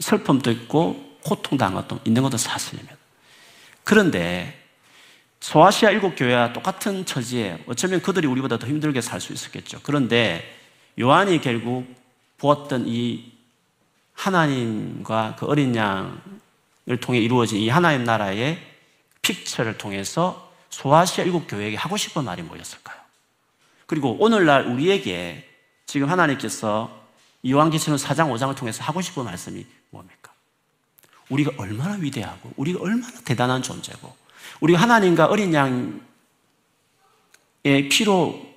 슬픔도 0.00 0.50
있고 0.50 1.18
고통당한 1.24 1.74
것도 1.74 2.00
있는 2.04 2.22
것도 2.22 2.36
사실입니다. 2.36 2.96
그런데 3.84 4.60
소아시아 5.40 5.90
일곱 5.90 6.14
교회와 6.16 6.52
똑같은 6.52 7.04
처지에 7.04 7.64
어쩌면 7.66 8.00
그들이 8.02 8.26
우리보다 8.26 8.58
더 8.58 8.66
힘들게 8.66 9.00
살 9.00 9.20
수 9.20 9.32
있었겠죠. 9.32 9.80
그런데 9.82 10.42
요한이 10.98 11.40
결국 11.40 11.86
보았던 12.38 12.84
이 12.86 13.32
하나님과 14.14 15.36
그 15.38 15.46
어린 15.46 15.74
양을 15.74 17.00
통해 17.00 17.18
이루어진 17.18 17.58
이 17.58 17.68
하나님 17.68 18.04
나라의 18.04 18.58
픽처를 19.24 19.78
통해서 19.78 20.52
소아시아 20.70 21.24
일곱 21.24 21.46
교회에게 21.48 21.76
하고 21.76 21.96
싶은 21.96 22.24
말이 22.24 22.42
뭐였을까요? 22.42 22.96
그리고 23.86 24.16
오늘날 24.20 24.66
우리에게 24.66 25.48
지금 25.86 26.10
하나님께서 26.10 27.02
요한계시록 27.46 27.98
4장 27.98 28.30
5장을 28.30 28.54
통해서 28.56 28.82
하고 28.84 29.00
싶은 29.00 29.24
말씀이 29.24 29.66
뭡니까? 29.90 30.32
우리가 31.30 31.52
얼마나 31.56 31.94
위대하고 31.94 32.52
우리가 32.56 32.80
얼마나 32.82 33.12
대단한 33.24 33.62
존재고 33.62 34.14
우리가 34.60 34.80
하나님과 34.80 35.26
어린 35.26 35.54
양의 35.54 36.00
피로 37.90 38.54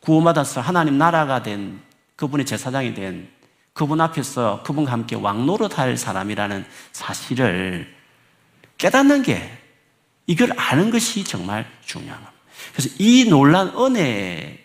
구원받아서 0.00 0.60
하나님 0.60 0.98
나라가 0.98 1.42
된 1.42 1.80
그분의 2.16 2.46
제사장이 2.46 2.94
된 2.94 3.30
그분 3.72 4.00
앞에서 4.00 4.62
그분과 4.64 4.90
함께 4.90 5.16
왕노릇 5.16 5.78
할 5.78 5.96
사람이라는 5.96 6.66
사실을 6.92 7.94
깨닫는 8.76 9.22
게 9.22 9.67
이걸 10.28 10.52
아는 10.56 10.90
것이 10.90 11.24
정말 11.24 11.68
중요한 11.84 12.22
겁니다. 12.22 12.32
그래서 12.72 12.94
이 12.98 13.24
놀란 13.28 13.68
은혜의 13.76 14.64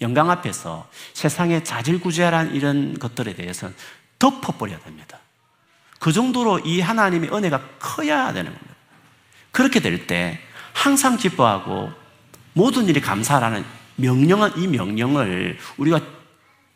영광 0.00 0.30
앞에서 0.30 0.88
세상의 1.14 1.64
자질구제한 1.64 2.54
이런 2.54 2.96
것들에 2.98 3.34
대해서는 3.34 3.74
덮어버려야 4.20 4.78
됩니다. 4.80 5.18
그 5.98 6.12
정도로 6.12 6.60
이 6.60 6.80
하나님의 6.80 7.34
은혜가 7.34 7.78
커야 7.80 8.32
되는 8.32 8.52
겁니다. 8.52 8.74
그렇게 9.50 9.80
될 9.80 10.06
때 10.06 10.38
항상 10.72 11.16
기뻐하고 11.16 11.90
모든 12.52 12.86
일이 12.86 13.00
감사하라는 13.00 13.64
명령은 13.96 14.58
이 14.58 14.68
명령을 14.68 15.58
우리가 15.76 16.00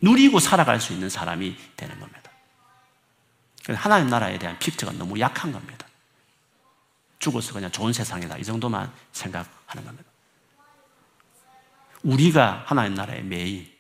누리고 0.01 0.41
살아갈 0.41 0.81
수 0.81 0.93
있는 0.93 1.09
사람이 1.09 1.57
되는 1.77 2.01
겁니다. 2.01 2.33
하나님 3.69 4.09
나라에 4.09 4.39
대한 4.39 4.59
픽처가 4.59 4.93
너무 4.95 5.21
약한 5.21 5.53
겁니다. 5.53 5.87
죽어서 7.23 7.53
그냥 7.53 7.71
좋은 7.71 7.93
세상이다. 7.93 8.37
이 8.37 8.43
정도만 8.43 8.93
생각하는 9.13 9.85
겁니다. 9.85 10.11
우리가 12.03 12.65
하나님 12.67 12.95
나라의 12.95 13.23
메인, 13.23 13.73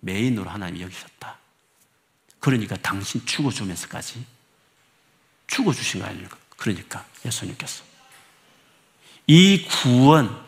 메인으로 0.00 0.50
하나님이 0.50 0.82
여기셨다. 0.82 1.38
그러니까 2.38 2.76
당신 2.76 3.24
죽어주면서까지 3.24 4.26
죽어주신 5.46 6.02
거 6.02 6.06
아닙니까? 6.06 6.36
그러니까 6.58 7.06
예수님께서. 7.24 7.84
이 9.26 9.66
구원, 9.66 10.44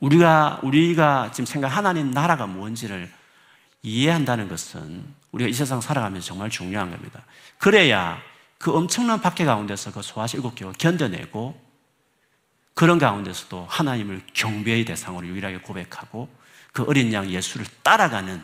우리가, 0.00 0.58
우리가 0.64 1.30
지금 1.30 1.46
생각 1.46 1.68
하나님 1.68 2.10
나라가 2.10 2.48
뭔지를 2.48 3.08
이해한다는 3.84 4.48
것은 4.48 5.14
우리가 5.30 5.48
이 5.48 5.52
세상 5.52 5.80
살아가면서 5.80 6.26
정말 6.26 6.50
중요한 6.50 6.90
겁니다. 6.90 7.24
그래야 7.58 8.20
그 8.62 8.70
엄청난 8.70 9.20
박해 9.20 9.44
가운데서 9.44 9.90
그 9.90 10.02
소아시 10.02 10.36
일곱 10.36 10.54
개월 10.54 10.72
견뎌내고 10.72 11.60
그런 12.74 12.96
가운데서도 12.96 13.66
하나님을 13.68 14.22
경배의 14.34 14.84
대상으로 14.84 15.26
유일하게 15.26 15.58
고백하고 15.58 16.28
그 16.72 16.84
어린 16.84 17.12
양 17.12 17.28
예수를 17.28 17.66
따라가는 17.82 18.40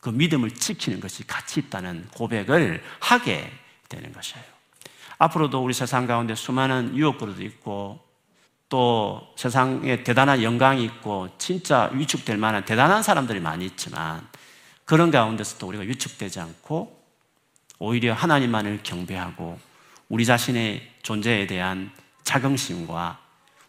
그 0.00 0.08
믿음을 0.08 0.50
지키는 0.50 1.00
것이 1.00 1.26
가치 1.26 1.60
있다는 1.60 2.08
고백을 2.14 2.82
하게 3.00 3.52
되는 3.90 4.10
것이에요. 4.14 4.42
앞으로도 5.18 5.62
우리 5.62 5.74
세상 5.74 6.06
가운데 6.06 6.34
수많은 6.34 6.96
유혹들도 6.96 7.42
있고 7.42 8.00
또 8.70 9.34
세상에 9.36 10.04
대단한 10.04 10.42
영광이 10.42 10.82
있고 10.84 11.28
진짜 11.36 11.90
위축될 11.92 12.38
만한 12.38 12.64
대단한 12.64 13.02
사람들이 13.02 13.40
많이 13.40 13.66
있지만 13.66 14.26
그런 14.86 15.10
가운데서도 15.10 15.66
우리가 15.66 15.84
위축되지 15.84 16.40
않고 16.40 16.95
오히려 17.78 18.14
하나님만을 18.14 18.80
경배하고 18.82 19.58
우리 20.08 20.24
자신의 20.24 20.92
존재에 21.02 21.46
대한 21.46 21.90
자긍심과 22.24 23.20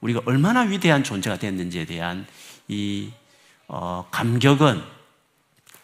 우리가 0.01 0.21
얼마나 0.25 0.61
위대한 0.61 1.03
존재가 1.03 1.37
됐는지에 1.39 1.85
대한 1.85 2.25
이 2.67 3.11
어, 3.67 4.07
감격은 4.11 4.81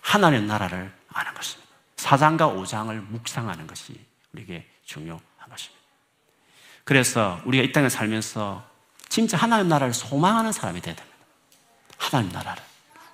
하나님 0.01 0.47
나라를 0.47 0.93
아는 1.09 1.33
것입니다. 1.33 1.69
4장과 1.97 2.55
5장을 2.55 2.93
묵상하는 3.09 3.67
것이 3.67 3.99
우리에게 4.33 4.67
중요한 4.85 5.21
것입니다. 5.49 5.83
그래서 6.83 7.41
우리가 7.45 7.63
이 7.63 7.71
땅에 7.71 7.89
살면서 7.89 8.63
진짜 9.09 9.37
하나님 9.37 9.67
나라를 9.69 9.93
소망하는 9.93 10.51
사람이 10.51 10.81
되야 10.81 10.95
됩니다. 10.95 11.17
하나님 11.97 12.31
나라를. 12.31 12.61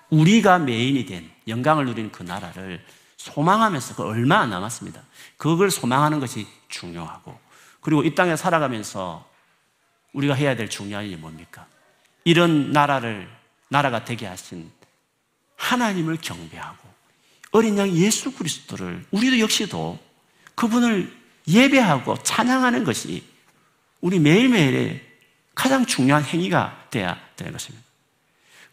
우리가 0.10 0.60
메인이 0.60 1.06
된 1.06 1.30
영광을 1.48 1.86
누리는 1.86 2.12
그 2.12 2.24
나라를 2.24 2.84
소망하면서 3.20 3.96
그 3.96 4.04
얼마 4.04 4.40
안 4.40 4.50
남았습니다. 4.50 5.02
그걸 5.38 5.70
소망하는 5.70 6.20
것이 6.20 6.48
중요하고 6.70 7.38
그리고 7.82 8.04
이 8.04 8.16
땅에 8.16 8.36
살아가면서 8.36 9.28
우리가 10.14 10.34
해야 10.34 10.56
될 10.56 10.70
중요한 10.70 11.06
일이 11.06 11.18
뭡니까? 11.18 11.68
이런 12.24 12.72
나라를 12.72 13.30
나라가 13.68 14.06
되게 14.06 14.26
하신 14.26 14.72
하나님을 15.58 16.18
경배하고 16.22 16.88
어린 17.52 17.78
양 17.78 17.90
예수 17.90 18.32
그리스도를 18.32 19.06
우리도 19.12 19.40
역시도 19.40 20.00
그분을 20.56 21.14
예배하고 21.48 22.24
찬양하는 22.24 22.86
것이 22.86 23.24
우리 24.02 24.20
매일매일의 24.20 25.06
가장 25.56 25.86
중요한 25.86 26.24
행위가 26.24 26.88
돼야 26.90 27.20
되는 27.36 27.52
것입니다. 27.52 27.86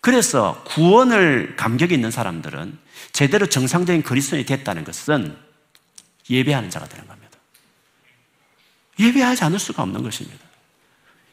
그래서 0.06 0.62
구원을 0.68 1.56
감격이 1.56 1.92
있는 1.92 2.12
사람들은 2.12 2.78
제대로 3.12 3.48
정상적인 3.48 4.04
그리스도인이 4.04 4.46
됐다는 4.46 4.84
것은 4.84 5.36
예배하는 6.30 6.70
자가 6.70 6.86
되는 6.86 7.08
겁니다. 7.08 7.36
예배하지 9.00 9.42
않을 9.42 9.58
수가 9.58 9.82
없는 9.82 10.04
것입니다. 10.04 10.38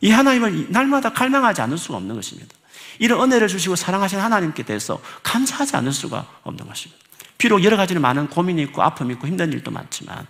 이 0.02 0.10
하나님을 0.10 0.72
날마다 0.72 1.14
갈망하지 1.14 1.62
않을 1.62 1.78
수가 1.78 1.98
없는 1.98 2.16
것입니다. 2.16 2.56
이런 2.98 3.22
은혜를 3.22 3.48
주시고 3.48 3.76
사랑하신 3.76 4.18
하나님께 4.18 4.64
대해서 4.64 5.00
감사하지 5.22 5.76
않을 5.76 5.92
수가 5.92 6.26
없는 6.42 6.66
것입니다. 6.66 7.00
비록 7.38 7.64
여러 7.64 7.78
가지 7.78 7.94
많은 7.94 8.28
고민이 8.28 8.64
있고 8.64 8.82
아픔이 8.82 9.14
있고 9.14 9.28
힘든 9.28 9.54
일도 9.54 9.70
많지만 9.70 10.26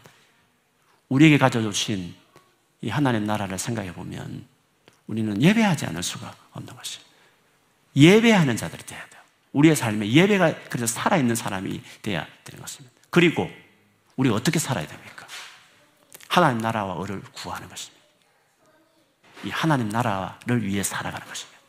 우리에게 1.07 1.37
가져주신 1.37 2.13
이 2.81 2.89
하나님 2.89 3.25
나라를 3.25 3.57
생각해 3.57 3.93
보면 3.93 4.45
우리는 5.07 5.41
예배하지 5.41 5.85
않을 5.85 6.03
수가 6.03 6.35
없는 6.51 6.75
것이에요. 6.75 7.02
예배하는 7.95 8.57
자들이 8.57 8.83
되어야 8.83 9.05
돼요. 9.07 9.21
우리의 9.51 9.75
삶에 9.75 10.09
예배가 10.11 10.55
그래서 10.69 10.87
살아있는 10.87 11.35
사람이 11.35 11.81
되어야 12.01 12.25
되는 12.43 12.61
것입니다. 12.61 12.95
그리고 13.09 13.49
우리 14.15 14.29
어떻게 14.29 14.59
살아야 14.59 14.87
됩니까? 14.87 15.27
하나님 16.27 16.59
나라와 16.59 17.01
을을 17.03 17.21
구하는 17.33 17.69
것입니다. 17.69 18.03
이 19.43 19.49
하나님 19.49 19.89
나라를 19.89 20.63
위해 20.63 20.81
살아가는 20.81 21.27
것입니다. 21.27 21.59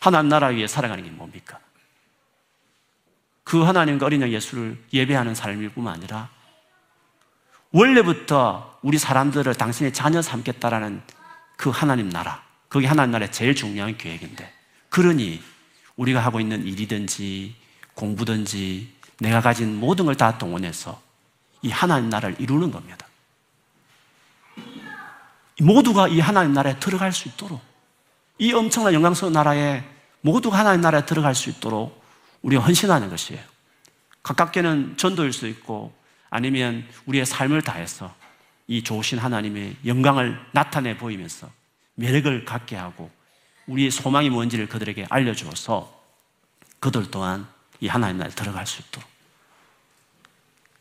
하나님 0.00 0.28
나라 0.28 0.48
위해 0.48 0.66
살아가는 0.66 1.02
게 1.04 1.10
뭡니까? 1.10 1.60
그 3.44 3.62
하나님과 3.62 4.06
어린 4.06 4.22
양 4.22 4.30
예수를 4.32 4.82
예배하는 4.92 5.34
삶일 5.36 5.70
뿐만 5.70 5.94
아니라 5.94 6.30
원래부터 7.70 8.78
우리 8.82 8.98
사람들을 8.98 9.54
당신의 9.54 9.92
자녀 9.92 10.22
삼겠다라는 10.22 11.02
그 11.56 11.70
하나님 11.70 12.08
나라, 12.08 12.42
그게 12.68 12.86
하나님 12.86 13.12
나라의 13.12 13.32
제일 13.32 13.54
중요한 13.54 13.96
계획인데, 13.96 14.52
그러니 14.96 15.42
우리가 15.96 16.20
하고 16.20 16.40
있는 16.40 16.66
일이든지 16.66 17.54
공부든지 17.92 18.90
내가 19.20 19.42
가진 19.42 19.78
모든 19.78 20.06
걸 20.06 20.14
다 20.14 20.38
동원해서 20.38 21.02
이 21.60 21.68
하나님 21.68 22.08
나라를 22.08 22.40
이루는 22.40 22.70
겁니다. 22.70 23.06
모두가 25.60 26.08
이 26.08 26.18
하나님 26.18 26.54
나라에 26.54 26.78
들어갈 26.78 27.12
수 27.12 27.28
있도록 27.28 27.60
이 28.38 28.54
엄청난 28.54 28.94
영광스러운 28.94 29.34
나라에 29.34 29.84
모두가 30.22 30.58
하나님 30.58 30.80
나라에 30.80 31.04
들어갈 31.04 31.34
수 31.34 31.50
있도록 31.50 32.02
우리가 32.40 32.62
헌신하는 32.62 33.10
것이에요. 33.10 33.42
가깝게는 34.22 34.96
전도일 34.96 35.34
수 35.34 35.46
있고 35.46 35.92
아니면 36.30 36.88
우리의 37.04 37.26
삶을 37.26 37.60
다해서 37.60 38.14
이 38.66 38.82
좋으신 38.82 39.18
하나님의 39.18 39.76
영광을 39.84 40.40
나타내 40.52 40.96
보이면서 40.96 41.50
매력을 41.96 42.46
갖게 42.46 42.76
하고 42.76 43.10
우리의 43.66 43.90
소망이 43.90 44.30
뭔지를 44.30 44.68
그들에게 44.68 45.06
알려주어서 45.08 46.02
그들 46.80 47.10
또한 47.10 47.48
이 47.80 47.88
하나님 47.88 48.18
나라에 48.18 48.34
들어갈 48.34 48.66
수 48.66 48.82
있도록 48.82 49.08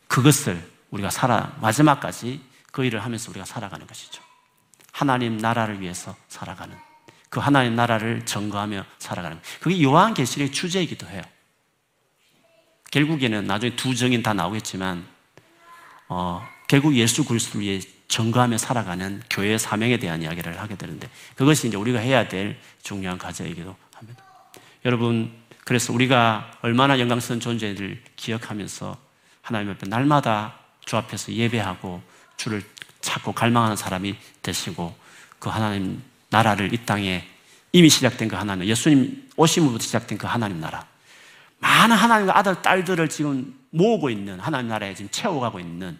그것을 0.07 0.71
우리가 0.91 1.09
살아 1.09 1.55
마지막까지 1.61 2.41
그 2.71 2.85
일을 2.85 3.03
하면서 3.03 3.29
우리가 3.31 3.45
살아가는 3.45 3.85
것이죠. 3.87 4.21
하나님 4.91 5.37
나라를 5.37 5.81
위해서 5.81 6.15
살아가는 6.29 6.77
그 7.29 7.39
하나님 7.39 7.75
나라를 7.75 8.25
전거하며 8.25 8.85
살아가는 8.97 9.41
그게 9.59 9.81
요한 9.83 10.13
계시록의 10.13 10.51
주제이기도 10.53 11.07
해요. 11.07 11.21
결국에는 12.91 13.45
나중에 13.45 13.75
두 13.75 13.93
정인 13.93 14.23
다 14.23 14.33
나오겠지만 14.33 15.05
어, 16.07 16.47
결국 16.67 16.95
예수 16.95 17.25
그리스도를 17.25 17.65
위해 17.65 17.81
전거하며 18.07 18.57
살아가는 18.57 19.21
교회의 19.29 19.59
사명에 19.59 19.97
대한 19.97 20.21
이야기를 20.21 20.59
하게 20.59 20.75
되는데 20.75 21.09
그것이 21.35 21.67
이제 21.67 21.77
우리가 21.77 21.99
해야 21.99 22.27
될 22.27 22.57
중요한 22.83 23.17
과제이기도 23.17 23.75
합니다. 23.93 24.23
여러분 24.85 25.31
그래서 25.63 25.91
우리가 25.91 26.51
얼마나 26.61 26.99
영광스러운 26.99 27.39
존재를 27.39 28.01
기억하면서 28.15 28.97
하나님 29.41 29.71
앞에 29.71 29.87
날마다 29.87 30.55
주 30.85 30.97
앞에서 30.97 31.33
예배하고 31.33 32.01
주를 32.37 32.63
찾고 33.01 33.33
갈망하는 33.33 33.75
사람이 33.75 34.15
되시고 34.41 34.95
그 35.39 35.49
하나님 35.49 36.01
나라를 36.29 36.73
이 36.73 36.85
땅에 36.85 37.27
이미 37.71 37.89
시작된 37.89 38.29
그 38.29 38.35
하나님, 38.35 38.65
예수님 38.65 39.29
오심부터 39.35 39.83
시작된 39.83 40.17
그 40.17 40.27
하나님 40.27 40.59
나라. 40.59 40.85
많은 41.59 41.95
하나님과 41.95 42.37
아들, 42.37 42.61
딸들을 42.61 43.09
지금 43.09 43.53
모으고 43.71 44.09
있는 44.09 44.39
하나님 44.39 44.69
나라에 44.69 44.93
지금 44.93 45.09
채워가고 45.11 45.59
있는 45.59 45.99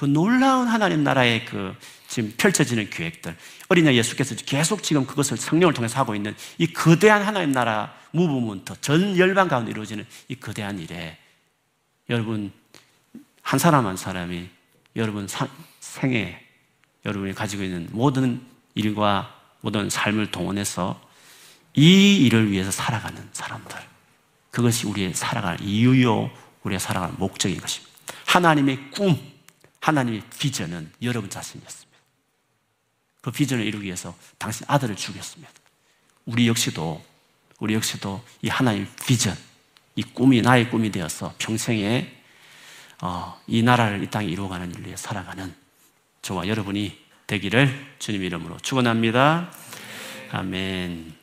그 0.00 0.06
놀라운 0.06 0.66
하나님 0.66 1.04
나라의 1.04 1.44
그 1.44 1.76
지금 2.08 2.32
펼쳐지는 2.38 2.88
계획들. 2.88 3.36
어린양 3.68 3.94
예수께서 3.94 4.34
계속 4.34 4.82
지금 4.82 5.04
그것을 5.04 5.36
성령을 5.36 5.74
통해서 5.74 5.98
하고 5.98 6.14
있는 6.14 6.34
이 6.56 6.72
거대한 6.72 7.22
하나님 7.22 7.52
나라 7.52 7.94
무브먼트, 8.12 8.80
전 8.80 9.18
열방 9.18 9.48
가운데 9.48 9.70
이루어지는 9.70 10.06
이 10.28 10.36
거대한 10.36 10.78
일에 10.78 11.18
여러분, 12.08 12.50
한 13.42 13.58
사람 13.58 13.86
한 13.86 13.98
사람이 13.98 14.48
여러분 14.96 15.28
생에 15.80 16.46
여러분이 17.04 17.34
가지고 17.34 17.62
있는 17.64 17.86
모든 17.92 18.40
일과 18.74 19.38
모든 19.60 19.90
삶을 19.90 20.30
동원해서 20.30 20.98
이 21.74 22.24
일을 22.24 22.50
위해서 22.50 22.70
살아가는 22.70 23.28
사람들. 23.34 23.76
그것이 24.50 24.86
우리의 24.86 25.12
살아갈 25.12 25.60
이유요, 25.60 26.30
우리의 26.62 26.80
살아갈 26.80 27.10
목적인 27.18 27.60
것입니다. 27.60 27.92
하나님의 28.24 28.90
꿈, 28.92 29.29
하나님의 29.80 30.22
비전은 30.38 30.92
여러분 31.02 31.30
자신이었습니다. 31.30 31.98
그 33.22 33.30
비전을 33.30 33.64
이루기 33.64 33.86
위해서 33.86 34.14
당신 34.38 34.64
아들을 34.68 34.96
죽였습니다. 34.96 35.52
우리 36.26 36.48
역시도, 36.48 37.04
우리 37.58 37.74
역시도 37.74 38.22
이 38.42 38.48
하나님의 38.48 38.88
비전, 39.06 39.36
이 39.96 40.02
꿈이 40.02 40.40
나의 40.40 40.70
꿈이 40.70 40.90
되어서 40.90 41.34
평생에 41.38 42.20
어, 43.02 43.40
이 43.46 43.62
나라를 43.62 44.02
이 44.02 44.10
땅에 44.10 44.26
이루어가는 44.26 44.70
일을 44.70 44.86
위해 44.86 44.96
살아가는 44.96 45.54
저와 46.22 46.48
여러분이 46.48 46.98
되기를 47.26 47.96
주님 47.98 48.22
이름으로 48.24 48.58
축원합니다. 48.58 49.52
아멘. 50.32 51.14